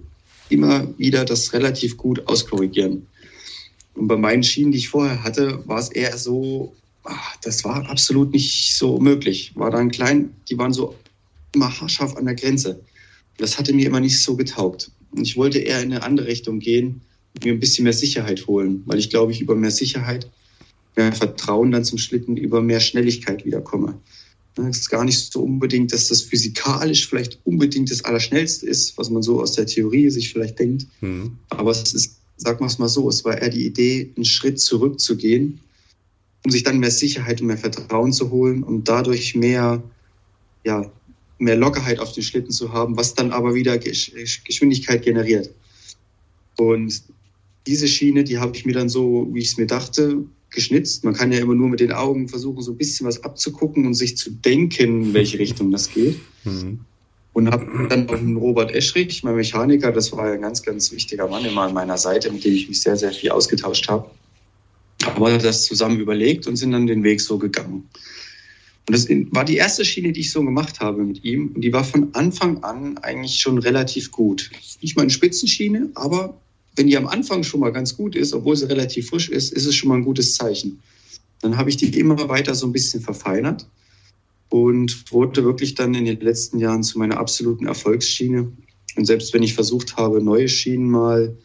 [0.50, 3.08] immer wieder das relativ gut auskorrigieren.
[3.96, 7.90] Und bei meinen Schienen, die ich vorher hatte, war es eher so, ach, das war
[7.90, 9.52] absolut nicht so möglich.
[9.56, 10.96] War dann klein, die waren so
[11.54, 12.82] immer haarscharf an der Grenze.
[13.38, 14.92] Das hatte mir immer nicht so getaugt.
[15.12, 17.02] Und ich wollte eher in eine andere Richtung gehen,
[17.44, 20.30] mir ein bisschen mehr Sicherheit holen, weil ich glaube, ich über mehr Sicherheit,
[20.96, 24.00] mehr Vertrauen dann zum Schlitten, über mehr Schnelligkeit wiederkomme.
[24.56, 29.10] Es ist gar nicht so unbedingt, dass das physikalisch vielleicht unbedingt das Allerschnellste ist, was
[29.10, 30.86] man so aus der Theorie sich vielleicht denkt.
[31.02, 31.38] Mhm.
[31.50, 34.60] Aber es ist, sagen wir es mal so, es war eher die Idee, einen Schritt
[34.60, 35.60] zurückzugehen,
[36.46, 39.82] um sich dann mehr Sicherheit und mehr Vertrauen zu holen und dadurch mehr
[40.64, 40.92] ja,
[41.40, 45.54] mehr Lockerheit auf den Schlitten zu haben, was dann aber wieder Geschwindigkeit generiert.
[46.58, 47.04] Und
[47.68, 51.04] diese Schiene, die habe ich mir dann so, wie ich es mir dachte, geschnitzt.
[51.04, 53.94] Man kann ja immer nur mit den Augen versuchen, so ein bisschen was abzugucken und
[53.94, 56.20] sich zu denken, in welche Richtung das geht.
[56.44, 56.82] Mhm.
[57.34, 61.28] Und habe dann auch einen Robert Eschrich, mein Mechaniker, das war ein ganz, ganz wichtiger
[61.28, 64.10] Mann immer an meiner Seite, mit dem ich mich sehr, sehr viel ausgetauscht habe.
[65.06, 67.90] Aber das zusammen überlegt und sind dann den Weg so gegangen.
[68.88, 71.54] Und das war die erste Schiene, die ich so gemacht habe mit ihm.
[71.56, 74.52] Und die war von Anfang an eigentlich schon relativ gut.
[74.82, 76.38] Nicht mal eine Spitzenschiene, aber
[76.76, 79.66] wenn die am Anfang schon mal ganz gut ist, obwohl sie relativ frisch ist, ist
[79.66, 80.82] es schon mal ein gutes Zeichen.
[81.42, 83.68] Dann habe ich die immer weiter so ein bisschen verfeinert
[84.50, 88.52] und wurde wirklich dann in den letzten Jahren zu meiner absoluten Erfolgsschiene.
[88.96, 91.36] Und selbst wenn ich versucht habe, neue Schienen mal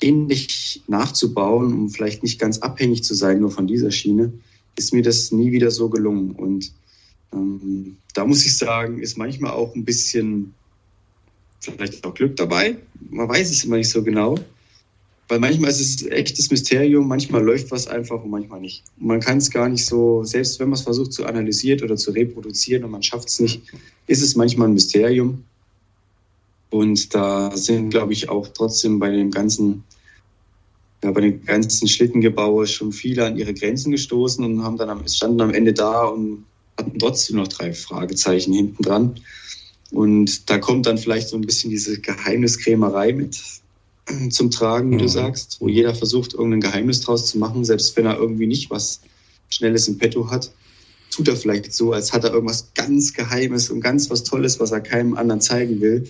[0.00, 4.32] ähnlich nachzubauen, um vielleicht nicht ganz abhängig zu sein nur von dieser Schiene,
[4.76, 6.32] ist mir das nie wieder so gelungen.
[6.32, 6.72] Und
[7.32, 10.54] ähm, da muss ich sagen, ist manchmal auch ein bisschen
[11.74, 12.76] vielleicht auch Glück dabei.
[13.10, 14.36] Man weiß es immer nicht so genau.
[15.28, 18.84] Weil manchmal ist es echtes Mysterium, manchmal läuft was einfach und manchmal nicht.
[19.00, 21.96] Und man kann es gar nicht so, selbst wenn man es versucht zu analysieren oder
[21.96, 23.62] zu reproduzieren und man schafft es nicht,
[24.06, 25.42] ist es manchmal ein Mysterium.
[26.70, 29.82] Und da sind, glaube ich, auch trotzdem bei dem ganzen
[31.02, 35.06] ja, bei den ganzen Schlittengebaue schon viele an ihre Grenzen gestoßen und haben dann am,
[35.06, 36.44] standen am Ende da und
[36.78, 39.14] hatten trotzdem noch drei Fragezeichen hinten dran.
[39.92, 43.40] Und da kommt dann vielleicht so ein bisschen diese Geheimniskrämerei mit
[44.08, 45.00] äh, zum Tragen, wie mhm.
[45.00, 48.70] du sagst, wo jeder versucht, irgendein Geheimnis draus zu machen, selbst wenn er irgendwie nicht
[48.70, 49.00] was
[49.48, 50.50] Schnelles im Petto hat,
[51.10, 54.72] tut er vielleicht so, als hat er irgendwas ganz Geheimes und ganz was Tolles, was
[54.72, 56.08] er keinem anderen zeigen will.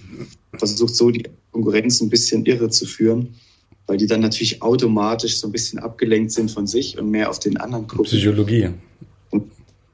[0.57, 3.37] Versucht so die Konkurrenz ein bisschen irre zu führen
[3.87, 7.39] weil die dann natürlich automatisch so ein bisschen abgelenkt sind von sich und mehr auf
[7.39, 8.05] den anderen gucken.
[8.05, 8.71] Psychologie.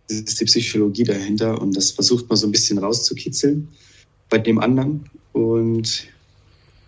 [0.08, 3.68] Das ist die Psychologie dahinter und das versucht man so ein bisschen rauszukitzeln
[4.28, 5.08] bei dem anderen.
[5.32, 6.06] Und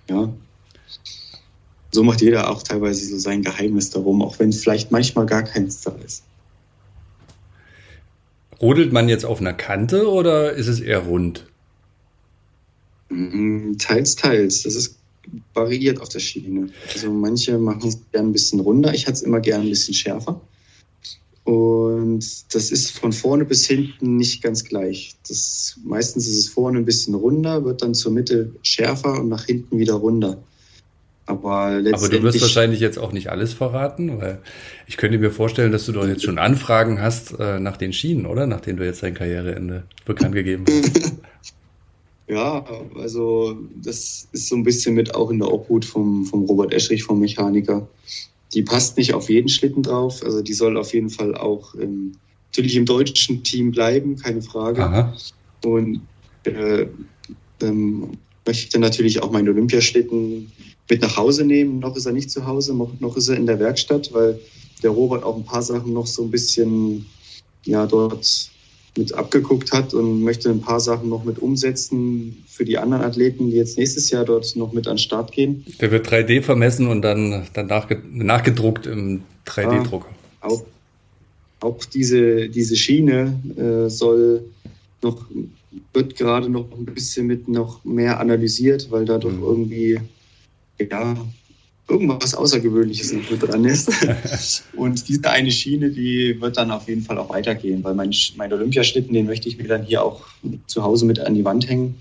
[0.08, 0.32] ja,
[1.90, 5.80] so macht jeder auch teilweise so sein Geheimnis darum, auch wenn vielleicht manchmal gar keins
[5.82, 6.24] da ist.
[8.60, 11.46] Rodelt man jetzt auf einer Kante oder ist es eher rund?
[13.10, 14.62] Mm, teils, teils.
[14.62, 14.98] Das ist
[15.54, 16.68] variiert auf der Schiene.
[16.92, 18.92] Also manche machen es gerne ein bisschen runder.
[18.94, 20.40] Ich hatte es immer gerne ein bisschen schärfer.
[21.44, 25.14] Und das ist von vorne bis hinten nicht ganz gleich.
[25.28, 29.44] Das, meistens ist es vorne ein bisschen runder, wird dann zur Mitte schärfer und nach
[29.44, 30.38] hinten wieder runder.
[31.26, 34.40] Aber, Aber du wirst wahrscheinlich jetzt auch nicht alles verraten, weil
[34.86, 38.26] ich könnte mir vorstellen, dass du doch jetzt schon Anfragen hast äh, nach den Schienen,
[38.26, 38.46] oder?
[38.46, 41.14] Nachdem du jetzt dein Karriereende bekannt gegeben hast.
[42.28, 42.64] ja,
[42.96, 47.04] also das ist so ein bisschen mit auch in der Obhut vom, vom Robert Eschrich,
[47.04, 47.88] vom Mechaniker.
[48.54, 50.22] Die passt nicht auf jeden Schlitten drauf.
[50.24, 52.12] Also die soll auf jeden Fall auch im,
[52.46, 54.84] natürlich im deutschen Team bleiben, keine Frage.
[54.84, 55.14] Aha.
[55.64, 56.02] Und
[56.44, 56.86] äh,
[57.60, 60.52] ähm, möchte natürlich auch meinen Olympiaschlitten
[60.88, 61.78] mit nach Hause nehmen.
[61.78, 64.38] Noch ist er nicht zu Hause, noch, noch ist er in der Werkstatt, weil
[64.82, 67.06] der Robert auch ein paar Sachen noch so ein bisschen
[67.64, 68.50] ja, dort
[68.96, 73.50] mit abgeguckt hat und möchte ein paar Sachen noch mit umsetzen für die anderen Athleten,
[73.50, 75.64] die jetzt nächstes Jahr dort noch mit an den Start gehen.
[75.80, 80.08] Der wird 3D vermessen und dann, dann nachge nachgedruckt im 3D-Drucker.
[80.42, 80.64] Ja, auch,
[81.60, 84.44] auch diese, diese Schiene äh, soll
[85.02, 85.26] noch,
[85.92, 89.42] wird gerade noch ein bisschen mit noch mehr analysiert, weil da doch mhm.
[89.42, 90.00] irgendwie
[90.80, 91.16] ja,
[91.88, 93.90] irgendwas Außergewöhnliches noch mit dran ist.
[94.76, 98.52] und diese eine Schiene, die wird dann auf jeden Fall auch weitergehen, weil mein, mein
[98.52, 100.22] Olympiaschlitten, den möchte ich mir dann hier auch
[100.66, 102.00] zu Hause mit an die Wand hängen.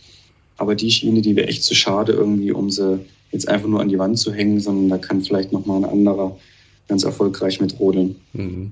[0.57, 2.99] Aber die Schiene, die wäre echt zu schade irgendwie, um sie
[3.31, 6.37] jetzt einfach nur an die Wand zu hängen, sondern da kann vielleicht nochmal ein anderer
[6.87, 8.15] ganz erfolgreich mit rodeln.
[8.33, 8.71] Mhm.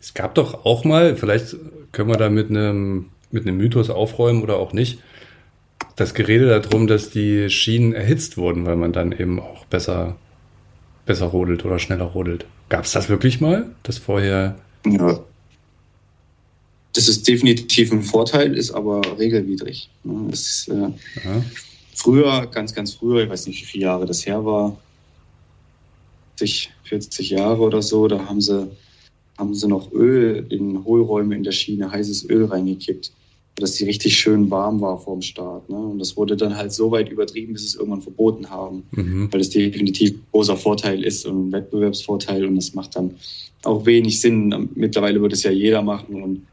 [0.00, 1.56] Es gab doch auch mal, vielleicht
[1.92, 4.98] können wir da mit einem, mit einem Mythos aufräumen oder auch nicht,
[5.96, 10.16] das Gerede darum, dass die Schienen erhitzt wurden, weil man dann eben auch besser,
[11.06, 12.46] besser rodelt oder schneller rodelt.
[12.68, 14.56] Gab es das wirklich mal, das vorher?
[14.86, 15.20] Ja.
[16.94, 19.90] Das ist definitiv ein Vorteil, ist aber regelwidrig.
[20.30, 20.90] Ist, äh,
[21.94, 24.78] früher, ganz, ganz früher, ich weiß nicht, wie viele Jahre das her war,
[26.36, 28.68] 40, 40 Jahre oder so, da haben sie,
[29.38, 33.12] haben sie noch Öl in Hohlräume in der Schiene, heißes Öl reingekippt
[33.56, 35.68] dass die richtig schön warm war vor dem Start.
[35.70, 35.76] Ne?
[35.76, 39.32] Und das wurde dann halt so weit übertrieben, bis sie es irgendwann verboten haben, mhm.
[39.32, 43.14] weil es definitiv ein großer Vorteil ist und ein Wettbewerbsvorteil und das macht dann
[43.62, 44.70] auch wenig Sinn.
[44.74, 46.46] Mittlerweile wird es ja jeder machen und,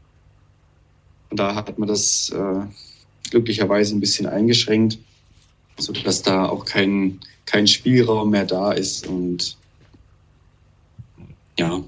[1.30, 2.66] und da hat man das äh,
[3.30, 4.98] glücklicherweise ein bisschen eingeschränkt,
[5.78, 9.56] sodass da auch kein, kein Spielraum mehr da ist und
[11.58, 11.82] ja,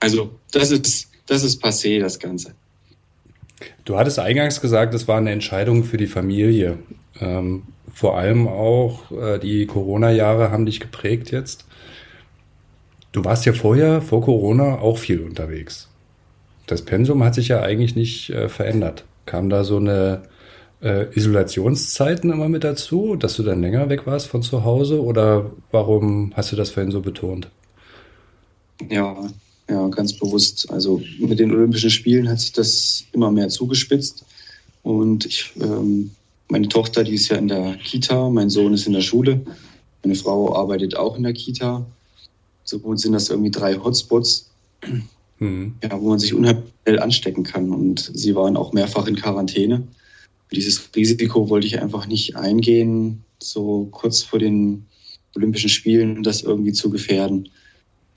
[0.00, 2.54] also das ist, das ist passé, das Ganze.
[3.88, 6.76] Du hattest eingangs gesagt, es war eine Entscheidung für die Familie.
[7.22, 11.64] Ähm, vor allem auch äh, die Corona-Jahre haben dich geprägt jetzt.
[13.12, 15.88] Du warst ja vorher, vor Corona, auch viel unterwegs.
[16.66, 19.06] Das Pensum hat sich ja eigentlich nicht äh, verändert.
[19.24, 20.20] Kam da so eine
[20.82, 25.02] äh, Isolationszeiten immer mit dazu, dass du dann länger weg warst von zu Hause?
[25.02, 27.48] Oder warum hast du das vorhin so betont?
[28.90, 29.16] Ja,
[29.68, 30.70] ja, ganz bewusst.
[30.70, 34.24] Also mit den Olympischen Spielen hat sich das immer mehr zugespitzt.
[34.82, 36.10] Und ich, ähm,
[36.48, 39.44] meine Tochter, die ist ja in der Kita, mein Sohn ist in der Schule,
[40.02, 41.84] meine Frau arbeitet auch in der Kita.
[42.64, 44.50] So sind das irgendwie drei Hotspots,
[45.38, 45.74] mhm.
[45.82, 47.70] ja, wo man sich unheimlich schnell anstecken kann.
[47.70, 49.86] Und sie waren auch mehrfach in Quarantäne.
[50.52, 54.86] Dieses Risiko wollte ich einfach nicht eingehen, so kurz vor den
[55.36, 57.48] Olympischen Spielen das irgendwie zu gefährden.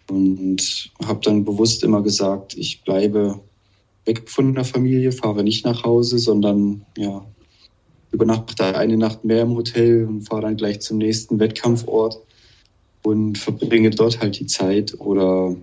[0.09, 3.39] Und habe dann bewusst immer gesagt, ich bleibe
[4.05, 7.25] weg von der Familie, fahre nicht nach Hause, sondern ja,
[8.11, 12.19] übernachte eine Nacht mehr im Hotel und fahre dann gleich zum nächsten Wettkampfort
[13.03, 14.99] und verbringe dort halt die Zeit.
[14.99, 15.57] Oder in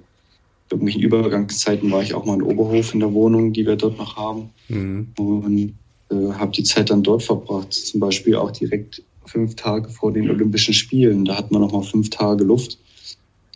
[0.71, 4.17] irgendwelchen Übergangszeiten war ich auch mal in Oberhof in der Wohnung, die wir dort noch
[4.17, 4.51] haben.
[4.69, 5.09] Mhm.
[5.19, 5.75] Und
[6.11, 7.73] äh, habe die Zeit dann dort verbracht.
[7.73, 11.25] Zum Beispiel auch direkt fünf Tage vor den Olympischen Spielen.
[11.25, 12.79] Da hat man noch mal fünf Tage Luft.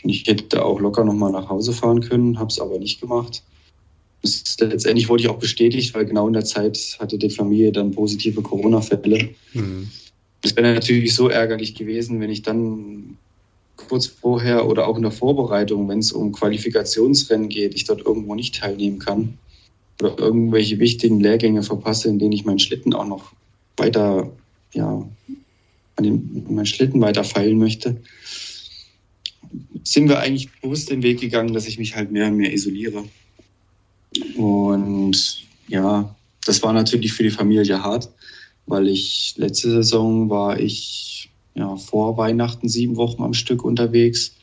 [0.04, 3.42] Ich hätte auch locker nochmal nach Hause fahren können, habe es aber nicht gemacht.
[4.22, 7.92] Das, letztendlich wurde ich auch bestätigt, weil genau in der Zeit hatte die Familie dann
[7.92, 9.30] positive Corona-Fälle.
[9.52, 9.88] Mhm.
[10.42, 13.16] Das wäre natürlich so ärgerlich gewesen, wenn ich dann
[13.76, 18.34] kurz vorher oder auch in der Vorbereitung, wenn es um Qualifikationsrennen geht, ich dort irgendwo
[18.34, 19.38] nicht teilnehmen kann
[20.00, 23.32] oder irgendwelche wichtigen Lehrgänge verpasse, in denen ich meinen Schlitten auch noch
[23.76, 24.30] weiter,
[24.72, 25.06] ja,
[25.96, 28.00] an den, meinen Schlitten weiter feilen möchte
[29.84, 33.04] sind wir eigentlich bewusst den Weg gegangen, dass ich mich halt mehr und mehr isoliere.
[34.36, 38.10] Und ja, das war natürlich für die Familie hart,
[38.66, 44.34] weil ich letzte Saison war ich ja, vor Weihnachten sieben Wochen am Stück unterwegs,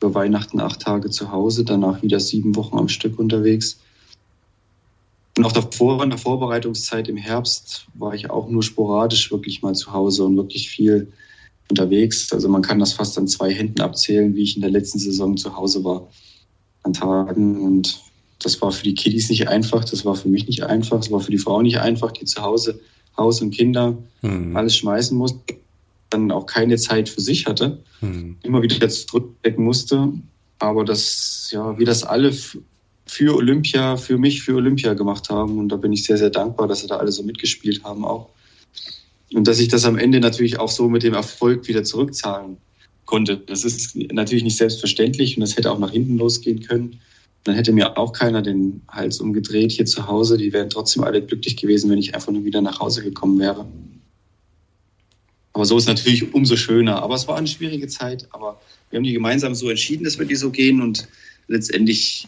[0.00, 3.78] über Weihnachten acht Tage zu Hause, danach wieder sieben Wochen am Stück unterwegs.
[5.36, 9.74] Und auch davor, in der Vorbereitungszeit im Herbst, war ich auch nur sporadisch wirklich mal
[9.74, 11.12] zu Hause und wirklich viel
[11.68, 12.32] unterwegs.
[12.32, 15.36] Also man kann das fast an zwei Händen abzählen, wie ich in der letzten Saison
[15.36, 16.08] zu Hause war
[16.82, 17.60] an Tagen.
[17.60, 18.00] Und
[18.40, 21.20] das war für die Kiddies nicht einfach, das war für mich nicht einfach, das war
[21.20, 22.80] für die Frau nicht einfach, die zu Hause
[23.16, 24.56] Haus und Kinder mhm.
[24.56, 25.34] alles schmeißen muss.
[26.10, 28.36] dann auch keine Zeit für sich hatte, mhm.
[28.42, 30.12] immer wieder zurückdecken musste.
[30.58, 32.32] Aber das, ja, wie das alle
[33.06, 35.58] für Olympia, für mich, für Olympia gemacht haben.
[35.58, 38.30] Und da bin ich sehr, sehr dankbar, dass sie da alle so mitgespielt haben auch.
[39.32, 42.58] Und dass ich das am Ende natürlich auch so mit dem Erfolg wieder zurückzahlen
[43.04, 43.38] konnte.
[43.38, 47.00] Das ist natürlich nicht selbstverständlich und das hätte auch nach hinten losgehen können.
[47.44, 50.36] Dann hätte mir auch keiner den Hals umgedreht hier zu Hause.
[50.36, 53.66] Die wären trotzdem alle glücklich gewesen, wenn ich einfach nur wieder nach Hause gekommen wäre.
[55.52, 57.02] Aber so ist natürlich umso schöner.
[57.02, 58.26] Aber es war eine schwierige Zeit.
[58.32, 58.60] Aber
[58.90, 61.08] wir haben die gemeinsam so entschieden, dass wir die so gehen und
[61.48, 62.26] letztendlich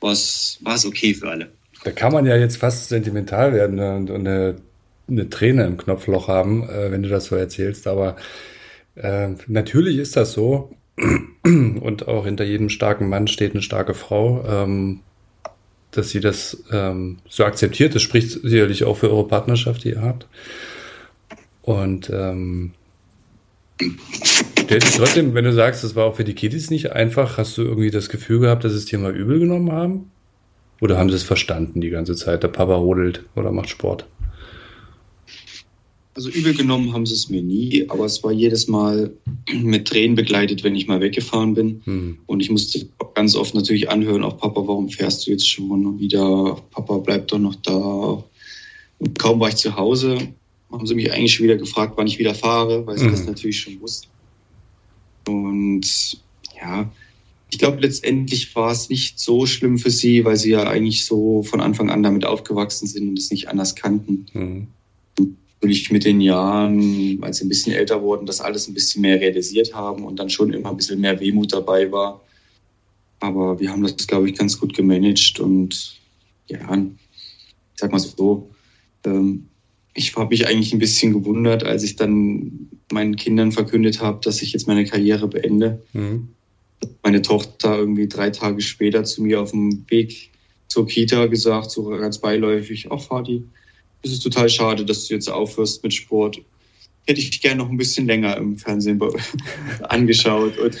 [0.00, 1.52] war es okay für alle.
[1.84, 4.56] Da kann man ja jetzt fast sentimental werden und eine,
[5.08, 7.86] eine Träne im Knopfloch haben, äh, wenn du das so erzählst.
[7.86, 8.16] Aber
[8.94, 10.74] äh, natürlich ist das so.
[11.44, 14.44] Und auch hinter jedem starken Mann steht eine starke Frau.
[14.48, 15.00] Ähm,
[15.96, 17.94] dass sie das ähm, so akzeptiert.
[17.94, 20.26] Das spricht sicherlich auch für eure Partnerschaft, die ihr habt.
[21.62, 22.72] Und ähm,
[24.54, 27.56] stellt sich trotzdem, wenn du sagst, das war auch für die Kiddies nicht einfach, hast
[27.56, 30.10] du irgendwie das Gefühl gehabt, dass es dir mal übel genommen haben?
[30.80, 32.42] Oder haben sie es verstanden die ganze Zeit?
[32.42, 34.06] Der Papa rodelt oder macht Sport?
[36.14, 39.12] Also übel genommen haben sie es mir nie, aber es war jedes Mal
[39.52, 41.82] mit Tränen begleitet, wenn ich mal weggefahren bin.
[41.84, 42.18] Hm.
[42.26, 46.56] Und ich musste ganz oft natürlich anhören, auch Papa, warum fährst du jetzt schon wieder?
[46.70, 48.22] Papa, bleib doch noch da.
[49.00, 50.18] Und kaum war ich zu Hause,
[50.70, 53.10] haben sie mich eigentlich schon wieder gefragt, wann ich wieder fahre, weil sie hm.
[53.10, 54.08] das natürlich schon wussten.
[55.26, 56.20] Und
[56.60, 56.92] ja,
[57.50, 61.42] ich glaube, letztendlich war es nicht so schlimm für sie, weil sie ja eigentlich so
[61.42, 64.26] von Anfang an damit aufgewachsen sind und es nicht anders kannten.
[64.32, 64.66] Mhm
[65.64, 69.18] natürlich mit den Jahren, als sie ein bisschen älter wurden, das alles ein bisschen mehr
[69.18, 72.22] realisiert haben und dann schon immer ein bisschen mehr Wehmut dabei war.
[73.20, 75.98] Aber wir haben das, glaube ich, ganz gut gemanagt und
[76.48, 78.50] ja, ich sag mal so,
[79.06, 79.46] ähm,
[79.94, 84.42] ich habe mich eigentlich ein bisschen gewundert, als ich dann meinen Kindern verkündet habe, dass
[84.42, 85.82] ich jetzt meine Karriere beende.
[85.94, 86.28] Mhm.
[87.02, 90.30] Meine Tochter irgendwie drei Tage später zu mir auf dem Weg
[90.66, 93.44] zur Kita gesagt, so ganz beiläufig, ach Vati,
[94.04, 96.40] es ist total schade, dass du jetzt aufhörst mit Sport.
[97.06, 99.00] Hätte ich gerne noch ein bisschen länger im Fernsehen
[99.88, 100.58] angeschaut.
[100.58, 100.76] Und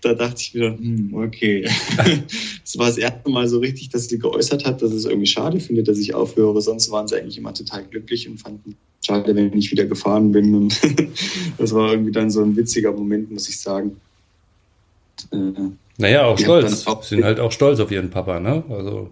[0.00, 1.68] da dachte ich wieder, hm, okay.
[2.62, 5.60] Das war das erste Mal so richtig, dass sie geäußert hat, dass es irgendwie schade
[5.60, 6.60] findet, dass ich aufhöre.
[6.62, 10.54] Sonst waren sie eigentlich immer total glücklich und fanden schade, wenn ich wieder gefahren bin.
[10.54, 10.80] Und
[11.58, 14.00] das war irgendwie dann so ein witziger Moment, muss ich sagen.
[15.32, 15.36] Äh,
[15.98, 16.86] naja, auch stolz.
[16.86, 18.64] Auch sind halt auch stolz auf ihren Papa, ne?
[18.68, 19.10] Also.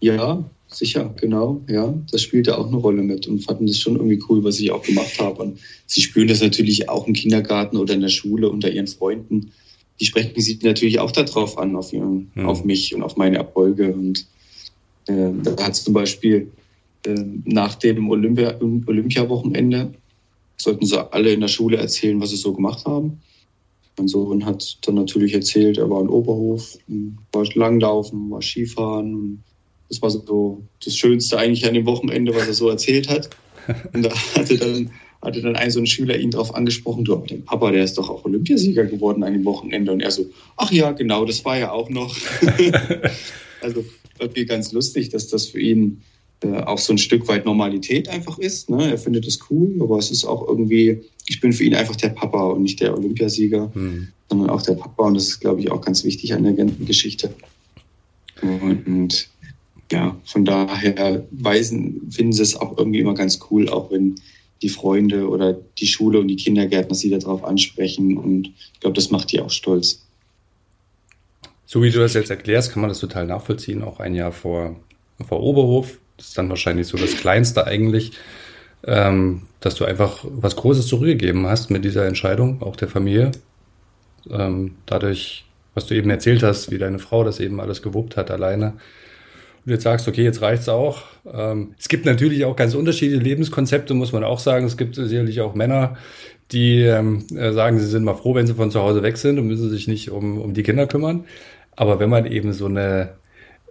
[0.00, 1.94] Ja, sicher, genau, ja.
[2.10, 4.82] Das spielte auch eine Rolle mit und fanden das schon irgendwie cool, was ich auch
[4.82, 5.42] gemacht habe.
[5.42, 9.52] Und sie spüren das natürlich auch im Kindergarten oder in der Schule unter ihren Freunden.
[10.00, 12.46] Die sprechen sich natürlich auch darauf an, auf, ihren, mhm.
[12.46, 13.92] auf mich und auf meine Erfolge.
[13.92, 14.26] Und
[15.06, 16.50] äh, da hat zum Beispiel
[17.06, 19.92] äh, nach dem Olympia, Olympiawochenende
[20.56, 23.20] sollten sie alle in der Schule erzählen, was sie so gemacht haben.
[23.96, 26.76] Mein Sohn hat dann natürlich erzählt, er war in Oberhof,
[27.32, 29.44] war Langlaufen, war Skifahren,
[29.88, 33.30] das war so das Schönste eigentlich an dem Wochenende, was er so erzählt hat.
[33.92, 34.90] Und da hatte dann,
[35.22, 37.96] hatte dann ein so ein Schüler ihn darauf angesprochen, du, aber der Papa, der ist
[37.98, 39.92] doch auch Olympiasieger geworden an dem Wochenende.
[39.92, 42.14] Und er so, ach ja, genau, das war ja auch noch.
[43.60, 43.84] also
[44.18, 46.02] irgendwie ganz lustig, dass das für ihn
[46.40, 48.70] äh, auch so ein Stück weit Normalität einfach ist.
[48.70, 48.90] Ne?
[48.90, 52.10] Er findet das cool, aber es ist auch irgendwie, ich bin für ihn einfach der
[52.10, 54.08] Papa und nicht der Olympiasieger, mhm.
[54.28, 55.06] sondern auch der Papa.
[55.06, 57.34] Und das ist, glaube ich, auch ganz wichtig an der ganzen Geschichte.
[58.42, 59.28] Und
[59.94, 64.16] ja, von daher weisen, finden sie es auch irgendwie immer ganz cool, auch wenn
[64.60, 68.16] die Freunde oder die Schule und die Kindergärtner sie darauf ansprechen.
[68.16, 70.06] Und ich glaube, das macht die auch stolz.
[71.66, 73.82] So wie du das jetzt erklärst, kann man das total nachvollziehen.
[73.82, 74.76] Auch ein Jahr vor,
[75.26, 78.12] vor Oberhof, das ist dann wahrscheinlich so das Kleinste eigentlich,
[78.86, 83.32] ähm, dass du einfach was Großes zurückgegeben hast mit dieser Entscheidung, auch der Familie.
[84.30, 88.30] Ähm, dadurch, was du eben erzählt hast, wie deine Frau das eben alles gewuppt hat
[88.30, 88.74] alleine,
[89.64, 91.02] und jetzt sagst, okay, jetzt reicht's auch.
[91.32, 94.66] Ähm, es gibt natürlich auch ganz unterschiedliche Lebenskonzepte, muss man auch sagen.
[94.66, 95.96] Es gibt sicherlich auch Männer,
[96.52, 99.38] die ähm, äh, sagen, sie sind mal froh, wenn sie von zu Hause weg sind
[99.38, 101.24] und müssen sich nicht um, um die Kinder kümmern.
[101.76, 103.14] Aber wenn man eben so eine,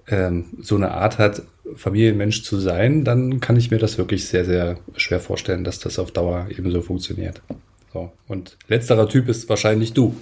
[0.07, 1.43] ähm, so eine Art hat,
[1.75, 5.99] Familienmensch zu sein, dann kann ich mir das wirklich sehr, sehr schwer vorstellen, dass das
[5.99, 7.41] auf Dauer eben so funktioniert.
[7.93, 8.11] So.
[8.27, 10.15] Und letzterer Typ ist wahrscheinlich du.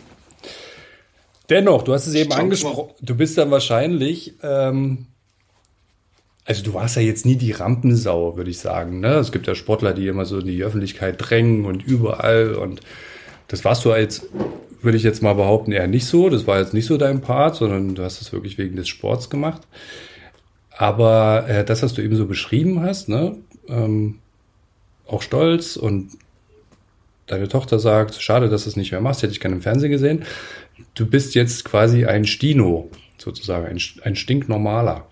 [1.50, 5.08] Dennoch, du hast es eben angesprochen, du bist dann wahrscheinlich ähm,
[6.46, 9.00] also du warst ja jetzt nie die Rampensau, würde ich sagen.
[9.00, 9.16] Ne?
[9.16, 12.56] Es gibt ja Sportler, die immer so in die Öffentlichkeit drängen und überall.
[12.56, 12.82] Und
[13.48, 14.28] das warst du als,
[14.82, 16.30] würde ich jetzt mal behaupten, eher nicht so.
[16.30, 19.30] Das war jetzt nicht so dein Part, sondern du hast es wirklich wegen des Sports
[19.30, 19.62] gemacht.
[20.76, 23.38] Aber äh, das, was du eben so beschrieben hast, ne?
[23.68, 24.18] Ähm,
[25.06, 26.12] auch stolz und
[27.28, 29.92] deine Tochter sagt, schade, dass du es nicht mehr machst, hätte ich gerne im Fernsehen
[29.92, 30.24] gesehen.
[30.96, 35.11] Du bist jetzt quasi ein Stino, sozusagen, ein, ein stinknormaler.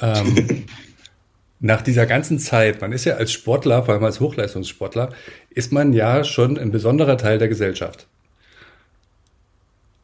[0.00, 0.64] Ähm,
[1.60, 5.10] nach dieser ganzen Zeit, man ist ja als Sportler, vor allem als Hochleistungssportler,
[5.50, 8.06] ist man ja schon ein besonderer Teil der Gesellschaft.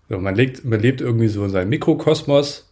[0.09, 2.71] So, man, lebt, man lebt irgendwie so in seinem Mikrokosmos.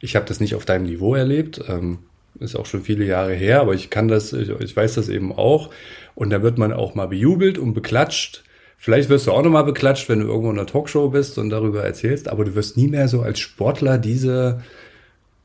[0.00, 1.62] Ich habe das nicht auf deinem Niveau erlebt.
[1.68, 1.98] Ähm,
[2.38, 5.32] ist auch schon viele Jahre her, aber ich kann das, ich, ich weiß das eben
[5.32, 5.70] auch.
[6.14, 8.44] Und da wird man auch mal bejubelt und beklatscht.
[8.76, 11.50] Vielleicht wirst du auch noch mal beklatscht, wenn du irgendwo in einer Talkshow bist und
[11.50, 14.62] darüber erzählst, aber du wirst nie mehr so als Sportler diese,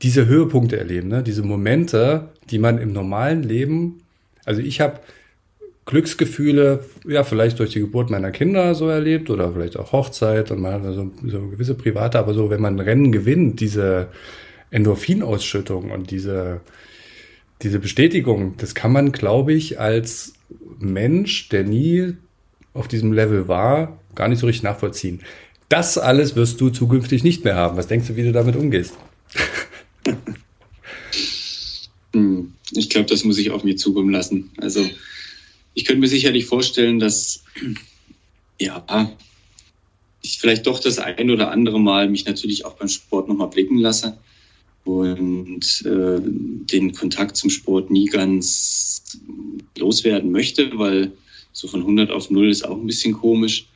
[0.02, 1.22] diese Höhepunkte erleben, ne?
[1.22, 4.02] diese Momente, die man im normalen Leben,
[4.44, 5.00] also ich habe
[5.86, 10.60] Glücksgefühle, ja, vielleicht durch die Geburt meiner Kinder so erlebt oder vielleicht auch Hochzeit und
[10.60, 14.08] man hat so, so gewisse private, aber so, wenn man Rennen gewinnt, diese
[14.70, 16.60] Endorphinausschüttung und diese,
[17.62, 20.34] diese Bestätigung, das kann man, glaube ich, als
[20.80, 22.16] Mensch, der nie
[22.74, 25.20] auf diesem Level war, gar nicht so richtig nachvollziehen.
[25.68, 27.76] Das alles wirst du zukünftig nicht mehr haben.
[27.76, 28.94] Was denkst du, wie du damit umgehst?
[32.12, 34.50] Hm, ich glaube, das muss ich auf mir zukommen lassen.
[34.56, 34.88] Also
[35.74, 37.44] ich könnte mir sicherlich vorstellen, dass
[38.58, 39.12] ja,
[40.22, 43.78] ich vielleicht doch das ein oder andere Mal mich natürlich auch beim Sport nochmal blicken
[43.78, 44.18] lasse
[44.84, 49.18] und äh, den Kontakt zum Sport nie ganz
[49.76, 51.12] loswerden möchte, weil
[51.52, 53.66] so von 100 auf 0 ist auch ein bisschen komisch.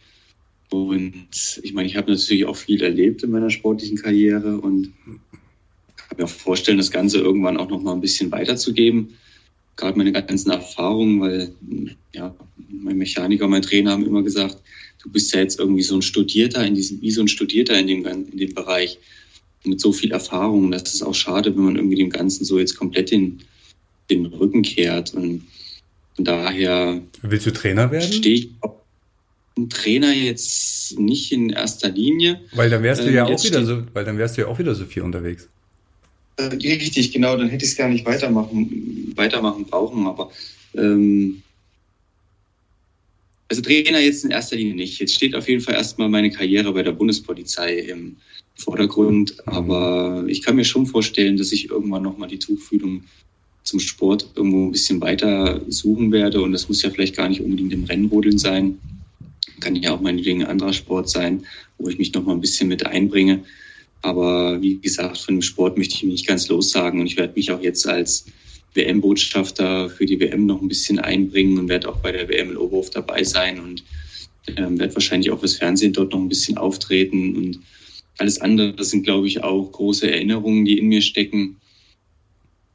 [0.71, 4.93] Und ich meine, ich habe natürlich auch viel erlebt in meiner sportlichen Karriere und
[6.11, 9.17] kann mir auch vorstellen, das Ganze irgendwann auch noch mal ein bisschen weiterzugeben.
[9.77, 11.55] Gerade meine ganzen Erfahrungen, weil
[12.13, 12.35] ja,
[12.69, 14.59] mein Mechaniker, mein Trainer haben immer gesagt,
[15.03, 17.87] du bist ja jetzt irgendwie so ein Studierter in diesem, wie so ein Studierter in
[17.87, 18.99] dem, in dem Bereich
[19.65, 20.71] mit so viel Erfahrung.
[20.71, 23.41] Das ist auch schade, wenn man irgendwie dem Ganzen so jetzt komplett den,
[24.11, 25.15] den Rücken kehrt.
[25.15, 25.47] Und
[26.17, 27.01] von daher.
[27.23, 28.13] Willst du Trainer werden?
[28.13, 28.51] Stehe ich
[29.57, 32.41] ein Trainer jetzt nicht in erster Linie.
[32.53, 34.59] Weil dann wärst du ja ähm, auch wieder so, weil dann wärst du ja auch
[34.59, 35.49] wieder so viel unterwegs.
[36.41, 40.31] Äh, richtig, genau, dann hätte ich es gar nicht weitermachen, weitermachen brauchen, aber
[40.75, 41.43] ähm,
[43.49, 45.01] also Trainer jetzt in erster Linie nicht.
[45.01, 48.17] Jetzt steht auf jeden Fall erstmal meine Karriere bei der Bundespolizei im
[48.55, 49.53] Vordergrund, mhm.
[49.53, 53.05] aber ich kann mir schon vorstellen, dass ich irgendwann nochmal die Tuchfühlung
[53.63, 57.43] zum Sport irgendwo ein bisschen weiter suchen werde und das muss ja vielleicht gar nicht
[57.43, 58.79] unbedingt im Rennrodeln sein.
[59.61, 61.45] Kann ja auch meinetwegen ein anderer Sport sein,
[61.77, 63.43] wo ich mich nochmal ein bisschen mit einbringe.
[64.03, 67.35] Aber wie gesagt, von dem Sport möchte ich mich nicht ganz lossagen und ich werde
[67.37, 68.27] mich auch jetzt als
[68.75, 72.57] WM-Botschafter für die WM noch ein bisschen einbringen und werde auch bei der WM in
[72.57, 73.85] Oberhof dabei sein und
[74.57, 77.61] ähm, werde wahrscheinlich auch fürs Fernsehen dort noch ein bisschen auftreten und
[78.19, 81.57] alles andere sind, glaube ich, auch große Erinnerungen, die in mir stecken,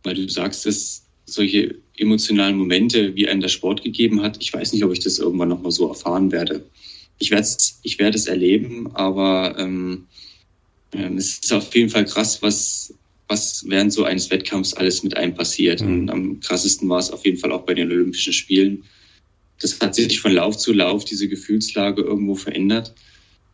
[0.04, 4.74] weil du sagst, dass solche emotionalen Momente, wie einen der Sport gegeben hat, ich weiß
[4.74, 6.66] nicht, ob ich das irgendwann noch mal so erfahren werde.
[7.20, 10.06] Ich werde es ich erleben, aber ähm,
[10.94, 12.94] ähm, es ist auf jeden Fall krass, was,
[13.28, 15.82] was während so eines Wettkampfs alles mit einem passiert.
[15.82, 15.88] Mhm.
[15.88, 18.84] Und am krassesten war es auf jeden Fall auch bei den Olympischen Spielen.
[19.62, 22.94] Das hat sich von Lauf zu Lauf, diese Gefühlslage irgendwo verändert.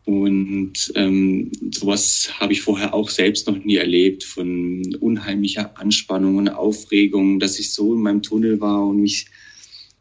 [0.05, 6.49] Und ähm, sowas habe ich vorher auch selbst noch nie erlebt, von unheimlicher Anspannung und
[6.49, 9.27] Aufregung, dass ich so in meinem Tunnel war und mich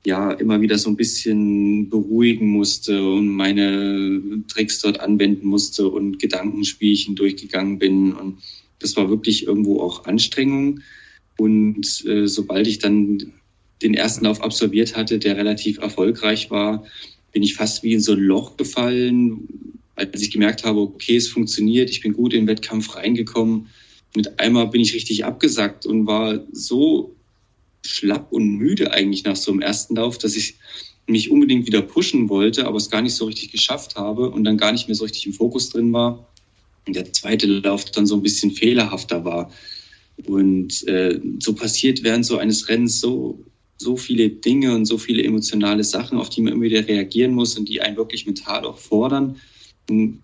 [0.05, 6.19] ja immer wieder so ein bisschen beruhigen musste und meine Tricks dort anwenden musste und
[6.19, 8.13] Gedankenspielchen durchgegangen bin.
[8.13, 8.39] Und
[8.79, 10.81] das war wirklich irgendwo auch Anstrengung.
[11.37, 13.33] Und äh, sobald ich dann
[13.83, 16.85] den ersten Lauf absolviert hatte, der relativ erfolgreich war,
[17.33, 19.49] bin ich fast wie in so ein Loch gefallen,
[19.97, 23.69] als ich gemerkt habe, okay, es funktioniert, ich bin gut in den Wettkampf reingekommen.
[24.17, 27.15] Mit einmal bin ich richtig abgesackt und war so
[27.85, 30.57] schlapp und müde eigentlich nach so einem ersten Lauf, dass ich
[31.07, 34.59] mich unbedingt wieder pushen wollte, aber es gar nicht so richtig geschafft habe und dann
[34.59, 36.29] gar nicht mehr so richtig im Fokus drin war.
[36.87, 39.51] Und der zweite Lauf dann so ein bisschen fehlerhafter war.
[40.27, 43.45] Und äh, so passiert während so eines Rennens so,
[43.79, 47.57] so viele Dinge und so viele emotionale Sachen, auf die man immer wieder reagieren muss
[47.57, 49.37] und die einen wirklich mental auch fordern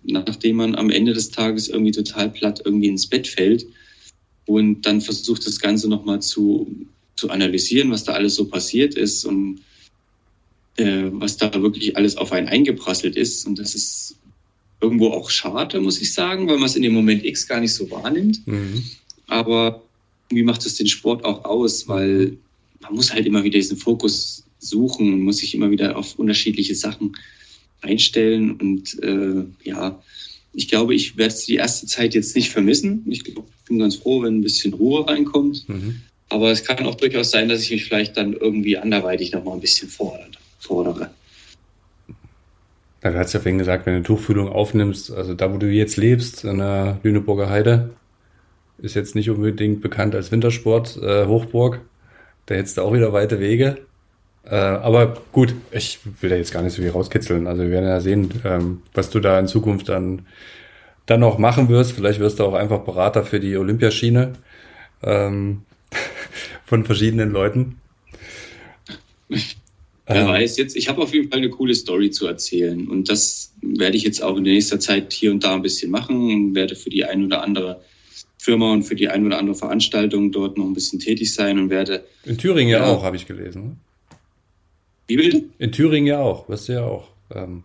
[0.03, 3.67] nachdem man am Ende des Tages irgendwie total platt irgendwie ins Bett fällt
[4.47, 6.71] und dann versucht das Ganze nochmal zu,
[7.17, 9.61] zu analysieren, was da alles so passiert ist und
[10.77, 13.47] äh, was da wirklich alles auf einen eingeprasselt ist.
[13.47, 14.17] Und das ist
[14.81, 17.73] irgendwo auch schade, muss ich sagen, weil man es in dem Moment X gar nicht
[17.73, 18.47] so wahrnimmt.
[18.47, 18.85] Mhm.
[19.27, 19.83] Aber
[20.29, 21.89] wie macht es den Sport auch aus?
[21.89, 22.37] Weil
[22.81, 27.17] man muss halt immer wieder diesen Fokus suchen, muss sich immer wieder auf unterschiedliche Sachen
[27.81, 28.53] einstellen.
[28.53, 30.03] Und äh, ja,
[30.53, 33.05] ich glaube, ich werde die erste Zeit jetzt nicht vermissen.
[33.09, 35.69] Ich bin ganz froh, wenn ein bisschen Ruhe reinkommt.
[35.69, 36.03] Mhm.
[36.29, 39.53] Aber es kann auch durchaus sein, dass ich mich vielleicht dann irgendwie anderweitig noch mal
[39.53, 41.11] ein bisschen fordere.
[43.01, 46.45] Du hast ja vorhin gesagt, wenn du Tuchfühlung aufnimmst, also da, wo du jetzt lebst,
[46.45, 47.91] in der Lüneburger Heide,
[48.79, 51.81] ist jetzt nicht unbedingt bekannt als Wintersport, äh, Hochburg.
[52.47, 53.79] Da hättest du auch wieder weite Wege.
[54.45, 57.47] Äh, aber gut, ich will da jetzt gar nicht so viel rauskitzeln.
[57.47, 60.27] Also wir werden ja sehen, ähm, was du da in Zukunft dann,
[61.07, 61.93] dann noch machen wirst.
[61.93, 64.35] Vielleicht wirst du auch einfach Berater für die Olympiaschiene
[65.03, 65.63] ähm,
[66.65, 67.81] von verschiedenen Leuten.
[69.29, 72.87] Wer ähm, weiß, jetzt, ich habe auf jeden Fall eine coole Story zu erzählen.
[72.89, 75.91] Und das werde ich jetzt auch in der nächsten Zeit hier und da ein bisschen
[75.91, 77.83] machen und werde für die ein oder andere
[78.39, 81.71] Firma und für die ein oder andere Veranstaltung dort noch ein bisschen tätig sein und
[81.71, 82.05] werde.
[82.25, 83.63] In Thüringen ja, ja auch, habe ich gelesen.
[83.65, 83.77] Ne?
[85.09, 85.45] Wie bitte?
[85.59, 87.09] In Thüringen ja auch, wirst du ja auch.
[87.35, 87.65] Ähm.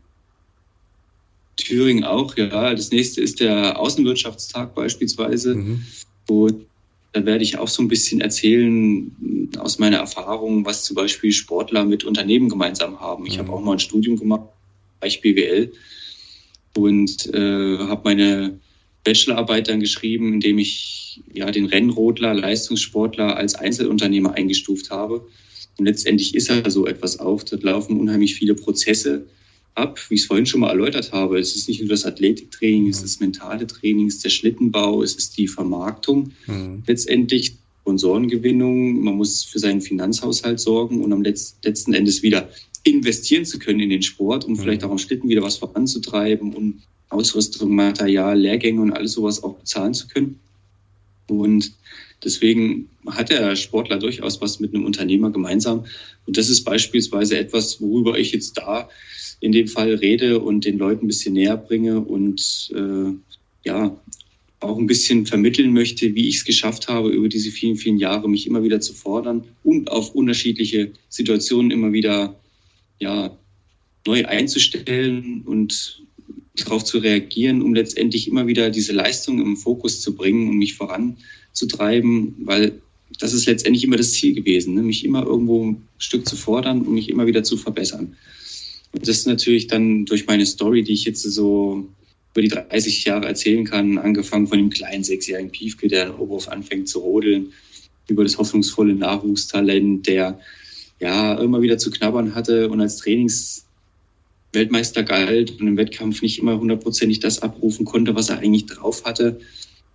[1.58, 2.74] Thüringen auch, ja.
[2.74, 5.56] Das nächste ist der Außenwirtschaftstag beispielsweise.
[5.56, 5.86] Mhm.
[6.28, 6.66] Und
[7.14, 11.84] da werde ich auch so ein bisschen erzählen aus meiner Erfahrung, was zum Beispiel Sportler
[11.84, 13.26] mit Unternehmen gemeinsam haben.
[13.26, 13.40] Ich mhm.
[13.40, 14.48] habe auch mal ein Studium gemacht,
[15.00, 15.72] Bereich BWL,
[16.78, 18.60] und äh, habe meine
[19.04, 25.28] Bachelorarbeit dann geschrieben, indem ich ja den Rennrodler, Leistungssportler als Einzelunternehmer eingestuft habe.
[25.78, 27.44] Und letztendlich ist er so etwas auch.
[27.44, 29.26] Dort laufen unheimlich viele Prozesse
[29.76, 31.40] ab, wie ich es vorhin schon mal erläutert habe.
[31.40, 35.02] Es ist nicht nur das Athletiktraining, es ist das mentale Training, es ist der Schlittenbau,
[35.04, 36.32] es ist die Vermarktung.
[36.48, 36.84] Mhm.
[36.86, 42.50] Letztendlich Sponsorengewinnung, man muss für seinen Finanzhaushalt sorgen und am letzten Endes wieder
[42.84, 44.58] investieren zu können in den Sport, um mhm.
[44.58, 49.58] vielleicht auch am Schlitten wieder was voranzutreiben und Ausrüstung, Material, Lehrgänge und alles sowas auch
[49.58, 50.40] bezahlen zu können.
[51.28, 51.74] Und
[52.24, 55.86] deswegen hat der Sportler durchaus was mit einem Unternehmer gemeinsam.
[56.26, 58.90] Und das ist beispielsweise etwas, worüber ich jetzt da
[59.42, 63.14] in dem Fall rede und den Leuten ein bisschen näher bringe und äh,
[63.66, 64.00] ja,
[64.62, 68.30] auch ein bisschen vermitteln möchte, wie ich es geschafft habe, über diese vielen, vielen Jahre
[68.30, 72.40] mich immer wieder zu fordern und auf unterschiedliche Situationen immer wieder
[73.00, 73.36] ja,
[74.06, 76.04] neu einzustellen und
[76.56, 80.76] darauf zu reagieren, um letztendlich immer wieder diese Leistung im Fokus zu bringen und mich
[80.76, 82.80] voranzutreiben, weil
[83.20, 84.84] das ist letztendlich immer das Ziel gewesen, ne?
[84.84, 88.16] mich immer irgendwo ein Stück zu fordern und mich immer wieder zu verbessern.
[88.94, 91.88] Und das ist natürlich dann durch meine Story, die ich jetzt so
[92.34, 96.48] über die 30 Jahre erzählen kann, angefangen von dem kleinen sechsjährigen Piefke, der in Oberhof
[96.48, 97.52] anfängt zu rodeln,
[98.08, 100.40] über das hoffnungsvolle Nachwuchstalent, der
[101.00, 106.60] ja immer wieder zu knabbern hatte und als Trainingsweltmeister galt und im Wettkampf nicht immer
[106.60, 109.40] hundertprozentig das abrufen konnte, was er eigentlich drauf hatte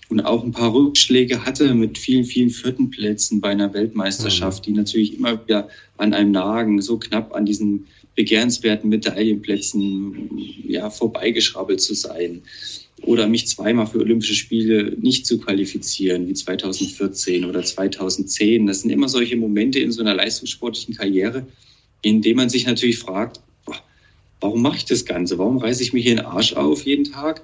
[0.08, 4.64] und auch ein paar Rückschläge hatte mit vielen, vielen vierten Plätzen bei einer Weltmeisterschaft, mhm.
[4.64, 7.86] die natürlich immer wieder an einem nagen, so knapp an diesen
[8.16, 10.30] begehrenswerten Medaillenplätzen
[10.66, 12.42] ja, vorbeigeschrabbelt zu sein.
[13.02, 18.66] Oder mich zweimal für Olympische Spiele nicht zu qualifizieren, wie 2014 oder 2010.
[18.66, 21.46] Das sind immer solche Momente in so einer leistungssportlichen Karriere,
[22.02, 23.40] in denen man sich natürlich fragt,
[24.40, 25.38] warum mache ich das Ganze?
[25.38, 27.42] Warum reiße ich mir hier den Arsch auf jeden Tag?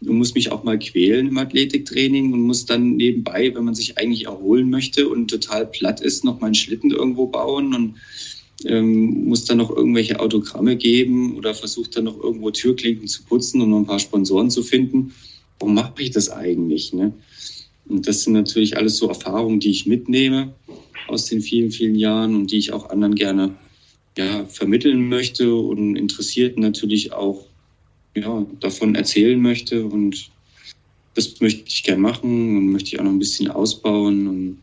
[0.00, 3.98] und muss mich auch mal quälen im Athletiktraining und muss dann nebenbei, wenn man sich
[3.98, 7.94] eigentlich erholen möchte und total platt ist, noch mal einen Schlitten irgendwo bauen und
[8.66, 13.60] ähm, muss dann noch irgendwelche Autogramme geben oder versucht dann noch irgendwo Türklinken zu putzen
[13.60, 15.12] und noch ein paar Sponsoren zu finden.
[15.58, 16.92] Warum mache ich das eigentlich?
[16.92, 17.12] Ne?
[17.86, 20.54] Und das sind natürlich alles so Erfahrungen, die ich mitnehme
[21.06, 23.54] aus den vielen, vielen Jahren und die ich auch anderen gerne
[24.16, 27.46] ja, vermitteln möchte und Interessierten natürlich auch
[28.14, 29.84] ja, davon erzählen möchte.
[29.84, 30.30] Und
[31.14, 34.26] das möchte ich gerne machen und möchte ich auch noch ein bisschen ausbauen.
[34.26, 34.58] Und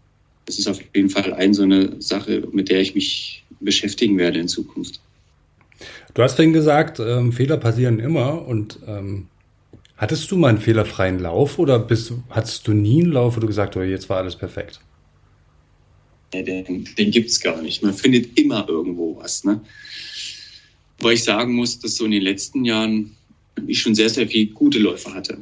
[0.46, 4.40] das ist auf jeden Fall eine so eine Sache, mit der ich mich beschäftigen werde
[4.40, 5.00] in Zukunft.
[6.14, 8.46] Du hast vorhin gesagt, ähm, Fehler passieren immer.
[8.46, 9.28] Und ähm,
[9.98, 13.48] hattest du mal einen fehlerfreien Lauf oder bist, hattest du nie einen Lauf, wo du
[13.48, 14.82] gesagt hast, oh, jetzt war alles perfekt?
[16.34, 17.84] Ja, den, den gibt es gar nicht.
[17.84, 19.44] Man findet immer irgendwo was.
[19.44, 19.62] Ne?
[21.00, 23.16] Weil ich sagen muss, dass so in den letzten Jahren
[23.68, 25.38] ich schon sehr, sehr viele gute Läufe hatte.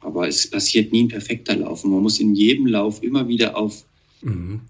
[0.00, 1.84] Aber es passiert nie ein perfekter Lauf.
[1.84, 3.84] Und man muss in jedem Lauf immer wieder auf
[4.22, 4.60] mhm.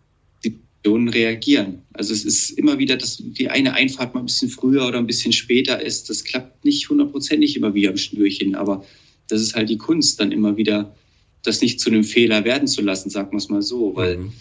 [0.87, 1.82] Situationen reagieren.
[1.93, 5.07] Also es ist immer wieder, dass die eine Einfahrt mal ein bisschen früher oder ein
[5.07, 6.09] bisschen später ist.
[6.09, 8.55] Das klappt nicht hundertprozentig immer wie am Schnürchen.
[8.55, 8.84] Aber
[9.28, 10.95] das ist halt die Kunst, dann immer wieder
[11.43, 13.97] das nicht zu einem Fehler werden zu lassen, sagen wir es mal so.
[13.97, 14.32] Weil mhm.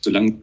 [0.00, 0.40] solange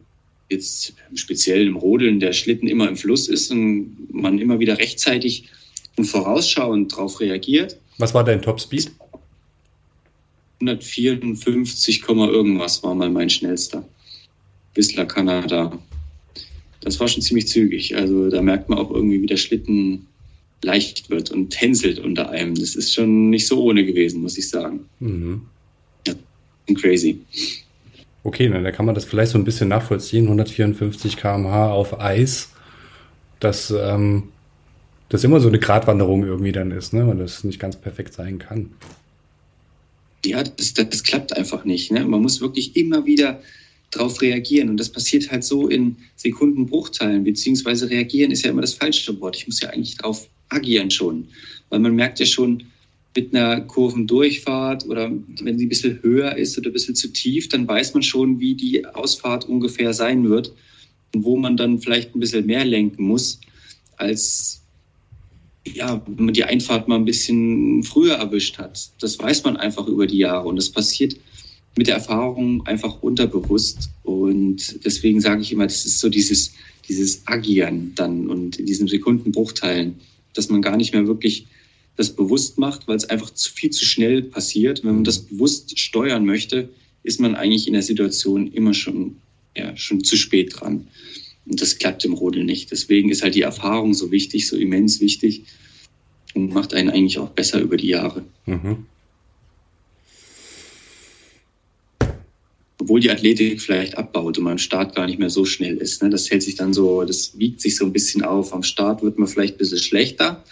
[0.48, 5.48] jetzt speziell im Rodeln der Schlitten immer im Fluss ist und man immer wieder rechtzeitig
[5.96, 7.78] und vorausschauend darauf reagiert.
[7.98, 8.92] Was war dein Topspeed?
[10.60, 13.84] 154, irgendwas war mal mein schnellster.
[14.78, 15.78] Whistler Kanada.
[16.80, 17.96] Das war schon ziemlich zügig.
[17.96, 20.06] Also da merkt man auch irgendwie, wie der Schlitten
[20.62, 22.54] leicht wird und tänzelt unter einem.
[22.54, 24.86] Das ist schon nicht so ohne gewesen, muss ich sagen.
[25.00, 25.42] Mhm.
[26.06, 26.14] Ja,
[26.74, 27.20] crazy.
[28.22, 30.24] Okay, dann kann man das vielleicht so ein bisschen nachvollziehen.
[30.24, 32.52] 154 km/h auf Eis.
[33.40, 34.24] Das ähm,
[35.08, 37.06] das immer so eine Gratwanderung irgendwie dann ist, ne?
[37.06, 38.70] Und das nicht ganz perfekt sein kann.
[40.24, 41.92] Ja, das, das klappt einfach nicht.
[41.92, 42.04] Ne?
[42.04, 43.40] Man muss wirklich immer wieder
[43.90, 44.68] darauf reagieren.
[44.68, 49.36] Und das passiert halt so in Sekundenbruchteilen, beziehungsweise reagieren ist ja immer das falsche Wort.
[49.36, 51.28] Ich muss ja eigentlich darauf agieren schon.
[51.70, 52.64] Weil man merkt ja schon
[53.16, 55.10] mit einer Kurvendurchfahrt oder
[55.40, 58.38] wenn sie ein bisschen höher ist oder ein bisschen zu tief, dann weiß man schon,
[58.38, 60.52] wie die Ausfahrt ungefähr sein wird
[61.14, 63.40] und wo man dann vielleicht ein bisschen mehr lenken muss,
[63.96, 64.62] als
[65.74, 68.90] ja, wenn man die Einfahrt mal ein bisschen früher erwischt hat.
[69.00, 71.16] Das weiß man einfach über die Jahre und das passiert
[71.78, 73.90] mit der Erfahrung einfach unterbewusst.
[74.02, 76.52] Und deswegen sage ich immer, das ist so dieses,
[76.88, 79.94] dieses Agieren dann und in diesen Sekundenbruchteilen,
[80.34, 81.46] dass man gar nicht mehr wirklich
[81.96, 84.84] das bewusst macht, weil es einfach zu viel zu schnell passiert.
[84.84, 86.68] Wenn man das bewusst steuern möchte,
[87.02, 89.16] ist man eigentlich in der Situation immer schon,
[89.56, 90.86] ja, schon zu spät dran.
[91.46, 92.70] Und das klappt im Rodeln nicht.
[92.70, 95.44] Deswegen ist halt die Erfahrung so wichtig, so immens wichtig
[96.34, 98.24] und macht einen eigentlich auch besser über die Jahre.
[98.46, 98.86] Mhm.
[102.88, 106.02] Obwohl die Athletik vielleicht abbaut und man am Start gar nicht mehr so schnell ist.
[106.02, 106.08] Ne?
[106.08, 108.54] Das hält sich dann so, das wiegt sich so ein bisschen auf.
[108.54, 110.42] Am Start wird man vielleicht ein bisschen schlechter,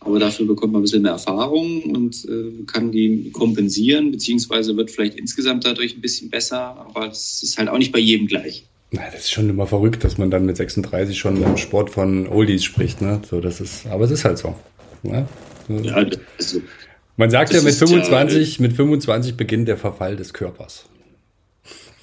[0.00, 4.90] aber dafür bekommt man ein bisschen mehr Erfahrung und äh, kann die kompensieren, beziehungsweise wird
[4.90, 8.64] vielleicht insgesamt dadurch ein bisschen besser, aber es ist halt auch nicht bei jedem gleich.
[8.92, 12.26] Na, das ist schon immer verrückt, dass man dann mit 36 schon im Sport von
[12.26, 13.02] Oldies spricht.
[13.02, 13.20] Ne?
[13.28, 14.54] So, das ist, aber es ist halt so.
[15.02, 15.28] Ne?
[15.68, 15.96] Ja,
[16.38, 16.62] also,
[17.18, 20.86] man sagt ja mit 25, ja, mit 25 beginnt der Verfall des Körpers.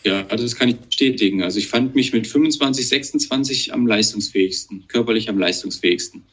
[0.04, 1.44] Ja, das kann ich bestätigen.
[1.44, 6.24] Also ich fand mich mit 25, 26 am leistungsfähigsten, körperlich am leistungsfähigsten.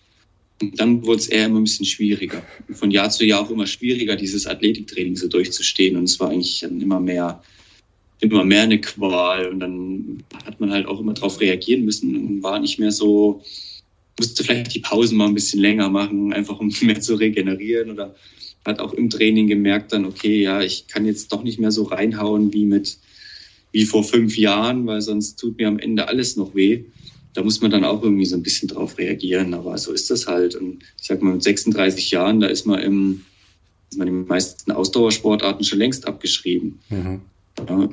[0.61, 2.43] Und dann wurde es eher immer ein bisschen schwieriger.
[2.73, 5.97] Von Jahr zu Jahr auch immer schwieriger, dieses Athletiktraining so durchzustehen.
[5.97, 7.43] Und es war eigentlich dann immer mehr,
[8.21, 9.49] immer mehr eine Qual.
[9.49, 13.43] Und dann hat man halt auch immer darauf reagieren müssen und war nicht mehr so,
[14.19, 18.17] musste vielleicht die Pausen mal ein bisschen länger machen, einfach um mehr zu regenerieren oder
[18.65, 21.85] hat auch im Training gemerkt dann, okay, ja, ich kann jetzt doch nicht mehr so
[21.85, 22.99] reinhauen wie mit
[23.73, 26.85] wie vor fünf Jahren, weil sonst tut mir am Ende alles noch weh.
[27.35, 29.55] Da muss man dann auch irgendwie so ein bisschen drauf reagieren.
[29.55, 30.57] Aber so ist das halt.
[30.57, 33.23] Und ich sag mal, mit 36 Jahren, da ist man im,
[33.91, 36.81] ist man die meisten Ausdauersportarten schon längst abgeschrieben.
[36.89, 37.21] Mhm.
[37.69, 37.89] Ja,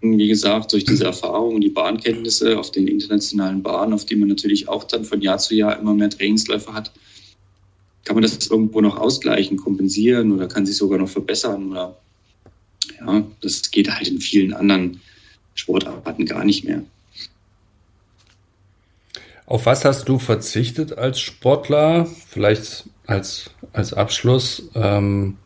[0.00, 4.28] wie gesagt, durch diese Erfahrung und die Bahnkenntnisse auf den internationalen Bahnen, auf die man
[4.28, 6.90] natürlich auch dann von Jahr zu Jahr immer mehr Trainingsläufe hat,
[8.04, 11.70] kann man das irgendwo noch ausgleichen, kompensieren oder kann sich sogar noch verbessern.
[11.70, 11.96] Oder
[13.00, 15.00] ja, das geht halt in vielen anderen
[15.54, 16.82] Sportarten gar nicht mehr.
[19.46, 22.06] Auf was hast du verzichtet als Sportler?
[22.06, 25.36] Vielleicht als, als Abschluss ähm,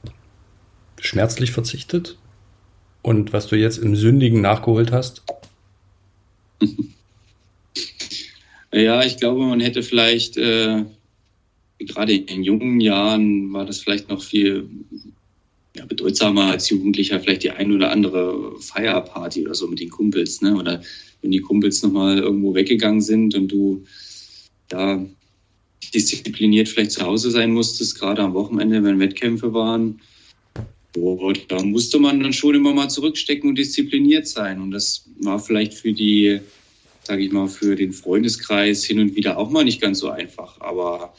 [1.01, 2.17] schmerzlich verzichtet?
[3.03, 5.23] Und was du jetzt im Sündigen nachgeholt hast?
[8.73, 10.85] ja, ich glaube, man hätte vielleicht, äh,
[11.79, 14.69] gerade in jungen Jahren war das vielleicht noch viel
[15.79, 20.43] ja, bedeutsamer als Jugendlicher vielleicht die ein oder andere Feierparty oder so mit den Kumpels,
[20.43, 20.57] ne?
[20.57, 20.83] Oder
[21.23, 23.85] wenn die Kumpels nochmal irgendwo weggegangen sind und du
[24.69, 25.05] da
[25.95, 30.01] diszipliniert vielleicht zu Hause sein musstest, gerade am Wochenende, wenn Wettkämpfe waren,
[31.49, 34.61] da musste man dann schon immer mal zurückstecken und diszipliniert sein.
[34.61, 36.41] Und das war vielleicht für die,
[37.05, 40.61] sage ich mal, für den Freundeskreis hin und wieder auch mal nicht ganz so einfach.
[40.61, 41.15] Aber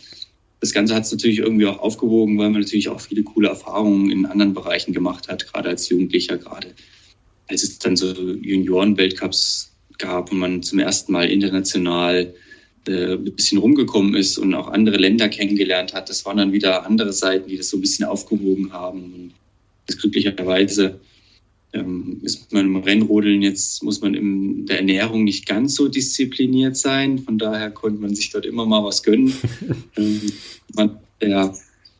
[0.60, 4.12] das Ganze hat es natürlich irgendwie auch aufgewogen, weil man natürlich auch viele coole Erfahrungen
[4.12, 6.74] in anderen Bereichen gemacht hat, gerade als Jugendlicher, gerade
[7.47, 12.34] als es dann so Junioren-Weltcups gab und man zum ersten Mal international
[12.88, 16.10] äh, ein bisschen rumgekommen ist und auch andere Länder kennengelernt hat.
[16.10, 19.14] Das waren dann wieder andere Seiten, die das so ein bisschen aufgewogen haben.
[19.14, 19.34] Und
[19.88, 20.99] das glücklicherweise
[21.74, 26.78] ähm, ist man im Rennrodeln jetzt, muss man in der Ernährung nicht ganz so diszipliniert
[26.78, 27.20] sein.
[27.20, 29.34] Von daher konnte man sich dort immer mal was gönnen.
[29.97, 30.22] ähm,
[30.76, 31.53] man, ja,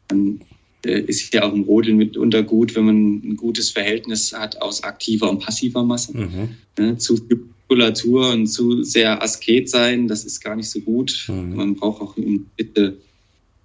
[0.10, 0.42] man
[0.86, 4.84] äh, ist ja auch im Rodeln mitunter gut, wenn man ein gutes Verhältnis hat aus
[4.84, 6.18] aktiver und passiver Masse.
[6.18, 6.50] Mhm.
[6.78, 11.26] Ne, zu viel Muskulatur und zu sehr Asket sein, das ist gar nicht so gut.
[11.28, 11.56] Mhm.
[11.56, 12.98] Man braucht auch eine bitte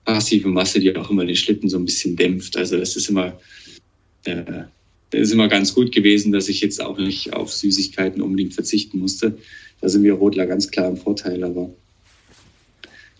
[0.04, 2.56] passive Masse, die auch immer den Schlitten so ein bisschen dämpft.
[2.56, 3.38] Also das ist immer
[4.24, 4.64] äh,
[5.14, 9.38] ist immer ganz gut gewesen, dass ich jetzt auch nicht auf Süßigkeiten unbedingt verzichten musste.
[9.80, 11.70] Da sind wir Rotler ganz klar im Vorteil, aber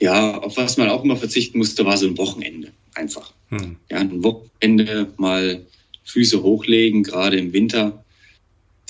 [0.01, 3.33] ja, auf was man auch immer verzichten musste, war so ein Wochenende einfach.
[3.49, 3.77] Hm.
[3.91, 5.65] Ja, ein Wochenende mal
[6.05, 8.05] Füße hochlegen, gerade im Winter.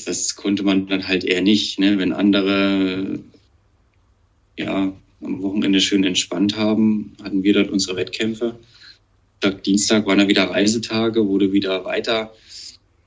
[0.05, 1.98] Das konnte man dann halt eher nicht, ne?
[1.98, 3.20] wenn andere
[4.59, 4.92] ja
[5.22, 8.59] am Wochenende schön entspannt haben, hatten wir dort unsere Wettkämpfe.
[9.66, 12.32] Dienstag waren dann wieder Reisetage, wurde wieder weiter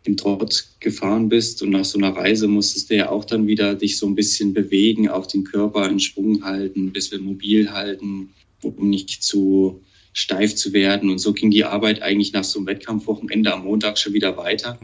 [0.08, 3.76] im Trott gefahren bist und nach so einer Reise musstest du ja auch dann wieder
[3.76, 8.30] dich so ein bisschen bewegen, auch den Körper in Schwung halten, ein bisschen mobil halten,
[8.62, 9.82] um nicht zu
[10.14, 11.10] steif zu werden.
[11.10, 14.80] Und so ging die Arbeit eigentlich nach so einem Wettkampfwochenende am Montag schon wieder weiter.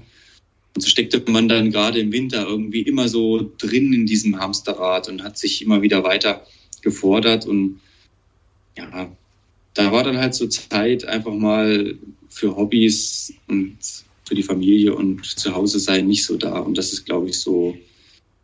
[0.76, 5.08] Und so steckte man dann gerade im Winter irgendwie immer so drin in diesem Hamsterrad
[5.08, 6.46] und hat sich immer wieder weiter
[6.82, 7.48] gefordert.
[7.48, 7.80] Und
[8.78, 9.10] ja,
[9.74, 11.98] da war dann halt so Zeit einfach mal
[12.28, 13.78] für Hobbys und
[14.26, 16.60] für die Familie und zu Hause sein nicht so da.
[16.60, 17.76] Und das ist, glaube ich, so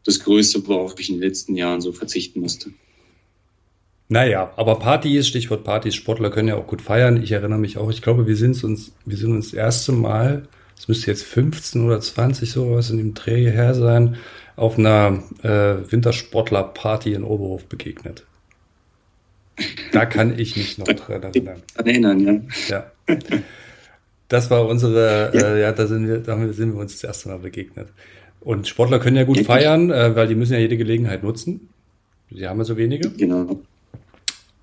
[0.06, 2.72] das Größte, worauf ich in den letzten Jahren so verzichten musste.
[4.08, 7.22] Naja, aber Partys, Stichwort Partys, Sportler können ja auch gut feiern.
[7.22, 10.48] Ich erinnere mich auch, ich glaube, wir sind uns, wir sind uns das erste Mal,
[10.76, 14.18] es müsste jetzt 15 oder 20 sowas in dem Dreh her sein,
[14.56, 18.26] auf einer äh, Wintersportler-Party in Oberhof begegnet.
[19.92, 21.62] Da kann ich mich noch dran erinnern.
[21.76, 22.42] Erinnern, ja.
[23.08, 23.18] Ja.
[24.30, 27.30] Das war unsere, ja, äh, ja da, sind wir, da sind wir uns das erste
[27.30, 27.90] Mal begegnet.
[28.40, 31.68] Und Sportler können ja gut feiern, äh, weil die müssen ja jede Gelegenheit nutzen.
[32.32, 33.10] Sie haben ja so wenige.
[33.10, 33.60] Genau.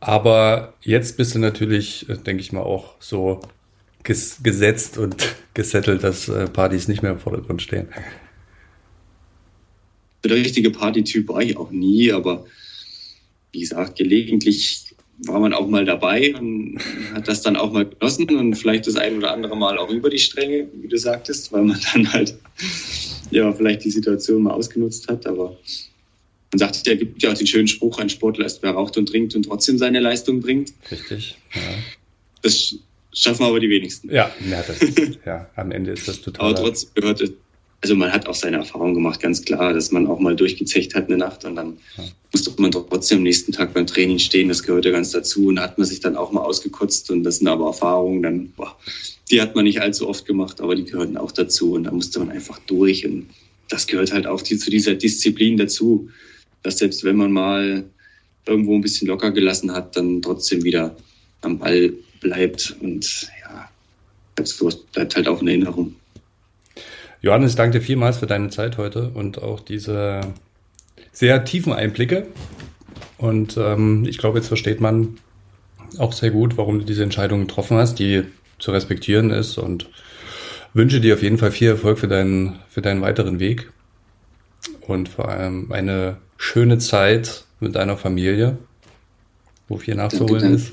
[0.00, 3.40] Aber jetzt bist du natürlich, äh, denke ich mal, auch so
[4.02, 7.88] ges gesetzt und gesettelt, dass äh, Partys nicht mehr im Vordergrund stehen.
[10.24, 12.46] Der richtige Partytyp war ich auch nie, aber
[13.52, 14.85] wie gesagt, gelegentlich
[15.24, 16.78] war man auch mal dabei und
[17.14, 20.10] hat das dann auch mal genossen und vielleicht das ein oder andere Mal auch über
[20.10, 22.36] die Stränge, wie du sagtest, weil man dann halt
[23.30, 25.26] ja vielleicht die Situation mal ausgenutzt hat.
[25.26, 25.56] Aber
[26.52, 29.06] man sagt, der gibt ja auch den schönen Spruch, ein Sportler ist, wer raucht und
[29.08, 30.72] trinkt und trotzdem seine Leistung bringt.
[30.90, 31.36] Richtig.
[31.54, 31.60] Ja.
[32.42, 32.76] Das
[33.12, 34.10] schaffen aber die wenigsten.
[34.10, 36.50] Ja, ja, das ist, ja am Ende ist das total.
[36.50, 37.32] Aber trotzdem gehört es
[37.82, 41.08] also man hat auch seine Erfahrung gemacht, ganz klar, dass man auch mal durchgezecht hat
[41.08, 42.04] eine Nacht und dann ja.
[42.32, 44.48] musste man trotzdem am nächsten Tag beim Training stehen.
[44.48, 47.38] Das gehörte ganz dazu und da hat man sich dann auch mal ausgekotzt und das
[47.38, 48.76] sind aber Erfahrungen, dann, boah,
[49.30, 52.18] die hat man nicht allzu oft gemacht, aber die gehörten auch dazu und da musste
[52.18, 53.26] man einfach durch und
[53.68, 56.08] das gehört halt auch zu dieser Disziplin dazu,
[56.62, 57.84] dass selbst wenn man mal
[58.46, 60.96] irgendwo ein bisschen locker gelassen hat, dann trotzdem wieder
[61.42, 63.68] am Ball bleibt und ja,
[64.44, 65.94] sowas bleibt halt auch in Erinnerung.
[67.26, 70.20] Johannes, danke dir vielmals für deine Zeit heute und auch diese
[71.10, 72.28] sehr tiefen Einblicke.
[73.18, 75.18] Und ähm, ich glaube, jetzt versteht man
[75.98, 78.22] auch sehr gut, warum du diese Entscheidung getroffen hast, die
[78.60, 79.90] zu respektieren ist und
[80.72, 83.72] wünsche dir auf jeden Fall viel Erfolg für deinen, für deinen weiteren Weg
[84.82, 88.56] und vor allem eine schöne Zeit mit deiner Familie,
[89.66, 90.70] wo viel nachzuholen ist.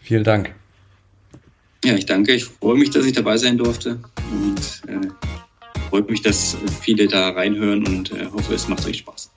[0.00, 0.54] Vielen Dank.
[1.84, 2.32] Ja, ich danke.
[2.32, 3.98] Ich freue mich, dass ich dabei sein durfte
[4.58, 5.08] und äh,
[5.90, 9.30] freut mich, dass viele da reinhören und äh, hoffe, es macht euch Spaß.